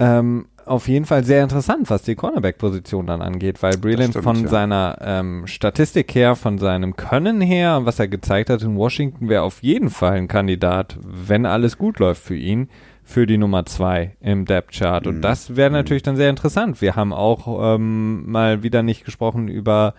[0.00, 4.48] ähm, auf jeden Fall sehr interessant, was die Cornerback-Position dann angeht, weil Breland von ja.
[4.48, 9.42] seiner ähm, Statistik her, von seinem Können her, was er gezeigt hat in Washington, wäre
[9.42, 12.68] auf jeden Fall ein Kandidat, wenn alles gut läuft für ihn,
[13.04, 15.06] für die Nummer zwei im Depth-Chart.
[15.06, 15.20] Und Mhm.
[15.22, 16.80] das wäre natürlich dann sehr interessant.
[16.80, 19.94] Wir haben auch ähm, mal wieder nicht gesprochen über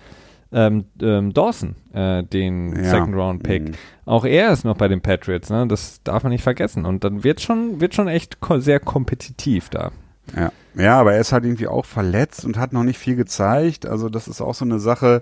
[0.52, 2.84] ähm, ähm, Dawson, äh, den Ja.
[2.84, 3.64] Second-Round-Pick.
[3.70, 3.74] Mhm.
[4.06, 5.68] Auch er ist noch bei den Patriots, ne?
[5.68, 6.86] Das darf man nicht vergessen.
[6.86, 9.92] Und dann wird schon, wird schon echt ko sehr kompetitiv da.
[10.36, 10.52] Ja.
[10.76, 13.86] ja, aber er ist halt irgendwie auch verletzt und hat noch nicht viel gezeigt.
[13.86, 15.22] Also das ist auch so eine Sache.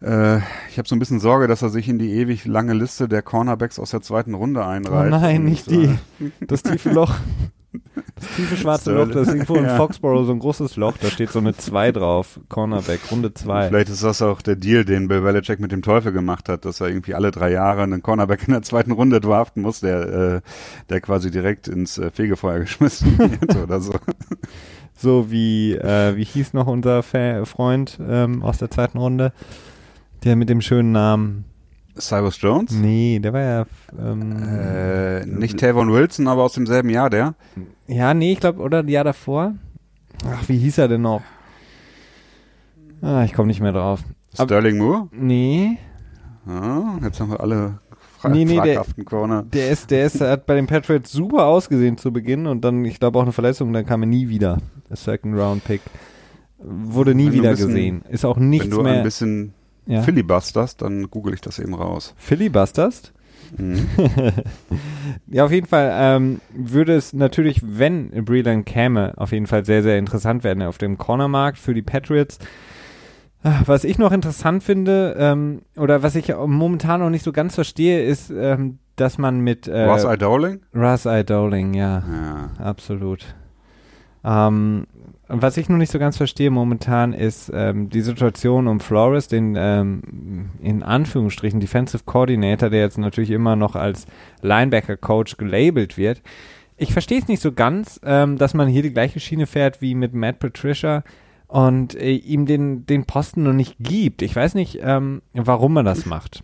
[0.00, 0.38] Äh,
[0.70, 3.22] ich habe so ein bisschen Sorge, dass er sich in die ewig lange Liste der
[3.22, 5.12] Cornerbacks aus der zweiten Runde einreiht.
[5.12, 6.32] Oh nein, nicht äh, die.
[6.46, 7.14] Das tiefe Loch.
[8.14, 9.76] Das tiefe schwarze Loch, das ist irgendwo in Ja.
[9.76, 12.40] Foxborough so ein großes Loch, da steht so eine 2 drauf.
[12.48, 13.68] Cornerback, Runde 2.
[13.68, 16.80] Vielleicht ist das auch der Deal, den Bill Belichick mit dem Teufel gemacht hat, dass
[16.80, 20.00] er irgendwie alle drei Jahre einen Cornerback in der zweiten Runde draften muss, der,
[20.36, 20.40] äh,
[20.88, 23.92] der quasi direkt ins äh, Fegefeuer geschmissen wird oder so.
[24.96, 29.32] So wie, äh, wie hieß noch unser Fa Freund ähm, aus der zweiten Runde?
[30.24, 31.44] Der mit dem schönen Namen.
[31.96, 32.72] Cyrus Jones?
[32.72, 33.66] Nee, der war ja.
[33.98, 37.34] Ähm, Äh, nicht Tavon Wilson, aber aus demselben Jahr, der?
[37.88, 39.54] Ja, nee, ich glaube, oder ein Jahr davor.
[40.24, 41.22] Ach, wie hieß er denn noch?
[43.02, 44.00] Ah, ich komme nicht mehr drauf.
[44.34, 45.08] Sterling Moore?
[45.12, 45.78] Nee,
[46.46, 47.78] Ah, jetzt haben wir alle
[48.18, 49.42] fra Nee, nee, der- fraghaften Corner.
[49.42, 52.98] der ist, der ist, hat bei den Patriots super ausgesehen zu Beginn und dann, ich
[52.98, 54.56] glaube, auch eine Verletzung, dann kam er nie wieder.
[54.88, 55.82] Der Second Round Pick.
[56.58, 58.02] Wurde nie Wenn wieder bisschen- gesehen.
[58.08, 59.02] Ist auch Wenn nichts du ein mehr.
[59.02, 59.52] bisschen
[59.88, 60.02] Ja.
[60.02, 62.14] filibusterst, dann google ich das eben raus.
[62.18, 63.14] Filibusterst?
[63.56, 63.88] Mhm.
[65.28, 69.82] ja, auf jeden Fall ähm, würde es natürlich, wenn Breland käme, auf jeden Fall sehr,
[69.82, 72.38] sehr interessant werden auf dem Cornermarkt für die Patriots.
[73.42, 77.54] Ah, was ich noch interessant finde, ähm, oder was ich momentan noch nicht so ganz
[77.54, 80.60] verstehe, ist, ähm, dass man mit äh, Russ Idoling?
[80.74, 82.50] Russ Idoling, ja, ja.
[82.62, 83.24] absolut.
[84.24, 84.86] Ähm,
[85.28, 89.54] was ich noch nicht so ganz verstehe momentan ist ähm, die Situation um Flores, den
[89.56, 94.06] ähm, in Anführungsstrichen Defensive Coordinator, der jetzt natürlich immer noch als
[94.40, 96.22] Linebacker Coach gelabelt wird.
[96.78, 99.94] Ich verstehe es nicht so ganz, ähm, dass man hier die gleiche Schiene fährt wie
[99.94, 101.04] mit Matt Patricia
[101.46, 104.22] und äh, ihm den, den Posten noch nicht gibt.
[104.22, 106.42] Ich weiß nicht, ähm, warum man das macht.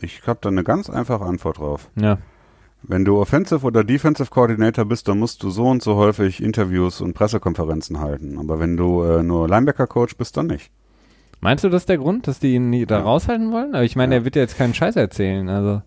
[0.00, 1.90] Ich habe da eine ganz einfache Antwort drauf.
[1.96, 2.18] Ja.
[2.84, 7.00] Wenn du Offensive oder Defensive Coordinator bist, dann musst du so und so häufig Interviews
[7.00, 8.38] und Pressekonferenzen halten.
[8.38, 10.70] Aber wenn du äh, nur Linebacker Coach bist, dann nicht.
[11.40, 13.74] Meinst du, das ist der Grund, dass die ihn nie da raushalten wollen?
[13.74, 14.20] Aber ich meine, ja.
[14.20, 15.82] er wird ja jetzt keinen Scheiß erzählen, also.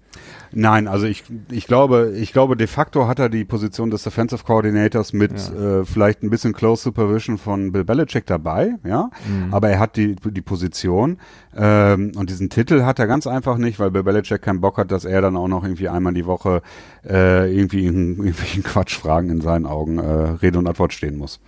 [0.57, 4.45] Nein, also ich, ich glaube, ich glaube, de facto hat er die Position des Defensive
[4.45, 5.81] Coordinators mit ja.
[5.81, 9.09] äh, vielleicht ein bisschen Close Supervision von Bill Belichick dabei, ja.
[9.27, 9.53] Mhm.
[9.53, 11.17] Aber er hat die, die Position
[11.53, 14.93] ähm, und diesen Titel hat er ganz einfach nicht, weil Bill Belichick keinen Bock hat,
[14.93, 16.61] dass er dann auch noch irgendwie einmal die Woche
[17.05, 20.03] äh, irgendwie in, irgendwelchen Quatschfragen in seinen Augen äh,
[20.41, 21.41] Rede und Antwort stehen muss.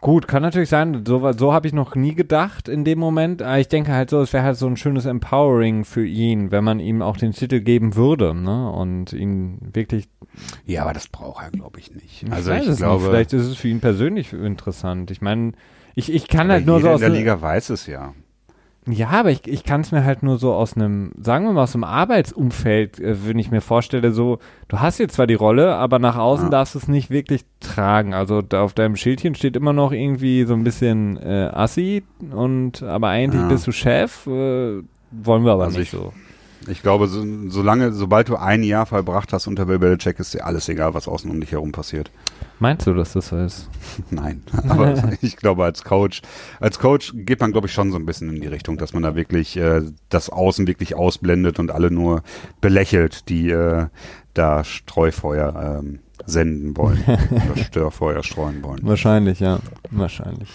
[0.00, 1.04] Gut, kann natürlich sein.
[1.06, 3.42] So, so habe ich noch nie gedacht in dem Moment.
[3.42, 6.64] Aber ich denke halt so, es wäre halt so ein schönes Empowering für ihn, wenn
[6.64, 8.70] man ihm auch den Titel geben würde, ne?
[8.70, 10.08] Und ihn wirklich.
[10.64, 12.22] Ja, aber das braucht er, glaube ich, nicht.
[12.22, 13.10] Ich also ich glaube, nicht.
[13.10, 15.10] vielleicht ist es für ihn persönlich interessant.
[15.10, 15.52] Ich meine,
[15.94, 18.14] ich, ich kann halt nur so aus in der Liga weiß es ja.
[18.88, 21.64] Ja, aber ich, ich kann es mir halt nur so aus einem, sagen wir mal,
[21.64, 25.74] aus einem Arbeitsumfeld, äh, wenn ich mir vorstelle, so, du hast jetzt zwar die Rolle,
[25.76, 26.50] aber nach außen ja.
[26.50, 28.14] darfst du es nicht wirklich tragen.
[28.14, 33.08] Also auf deinem Schildchen steht immer noch irgendwie so ein bisschen äh, Assi und aber
[33.08, 33.48] eigentlich ja.
[33.48, 36.12] bist du Chef, äh, wollen wir aber also nicht ich, so.
[36.68, 40.44] Ich glaube, so, solange, sobald du ein Jahr verbracht hast unter Bill Belichick, ist dir
[40.44, 42.10] alles egal, was außen um dich herum passiert.
[42.58, 43.68] Meinst du, dass das so ist?
[44.10, 46.20] Nein, aber ich glaube, als Coach,
[46.60, 49.02] als Coach geht man, glaube ich, schon so ein bisschen in die Richtung, dass man
[49.02, 52.22] da wirklich äh, das Außen wirklich ausblendet und alle nur
[52.60, 53.86] belächelt, die äh,
[54.34, 58.80] da Streufeuer ähm, senden wollen oder Störfeuer streuen wollen.
[58.82, 60.48] Wahrscheinlich, ja, wahrscheinlich.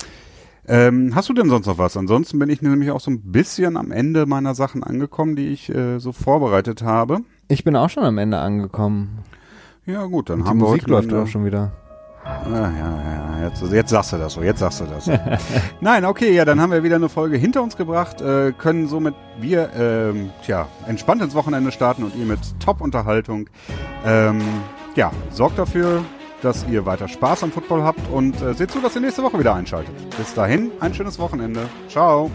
[0.68, 1.96] Ähm, hast du denn sonst noch was?
[1.96, 5.70] Ansonsten bin ich nämlich auch so ein bisschen am Ende meiner Sachen angekommen, die ich
[5.70, 7.20] äh, so vorbereitet habe.
[7.48, 9.20] Ich bin auch schon am Ende angekommen.
[9.86, 11.72] Ja gut, dann Und haben die wir Musik läuft auch schon wieder.
[12.26, 15.12] Ja, ja, ja, jetzt, jetzt sagst du das so, jetzt sagst du das so.
[15.82, 19.14] Nein, okay, ja, dann haben wir wieder eine Folge hinter uns gebracht, äh, können somit
[19.40, 23.48] wir, ähm, tja, entspannt ins Wochenende starten und ihr mit Top-Unterhaltung.
[24.04, 24.42] Ähm,
[24.96, 26.04] ja, sorgt dafür,
[26.42, 29.40] dass ihr weiter Spaß am Football habt und äh, seht zu, dass ihr nächste Woche
[29.40, 29.94] wieder einschaltet.
[30.18, 31.70] Bis dahin, ein schönes Wochenende.
[31.90, 32.32] Ciao.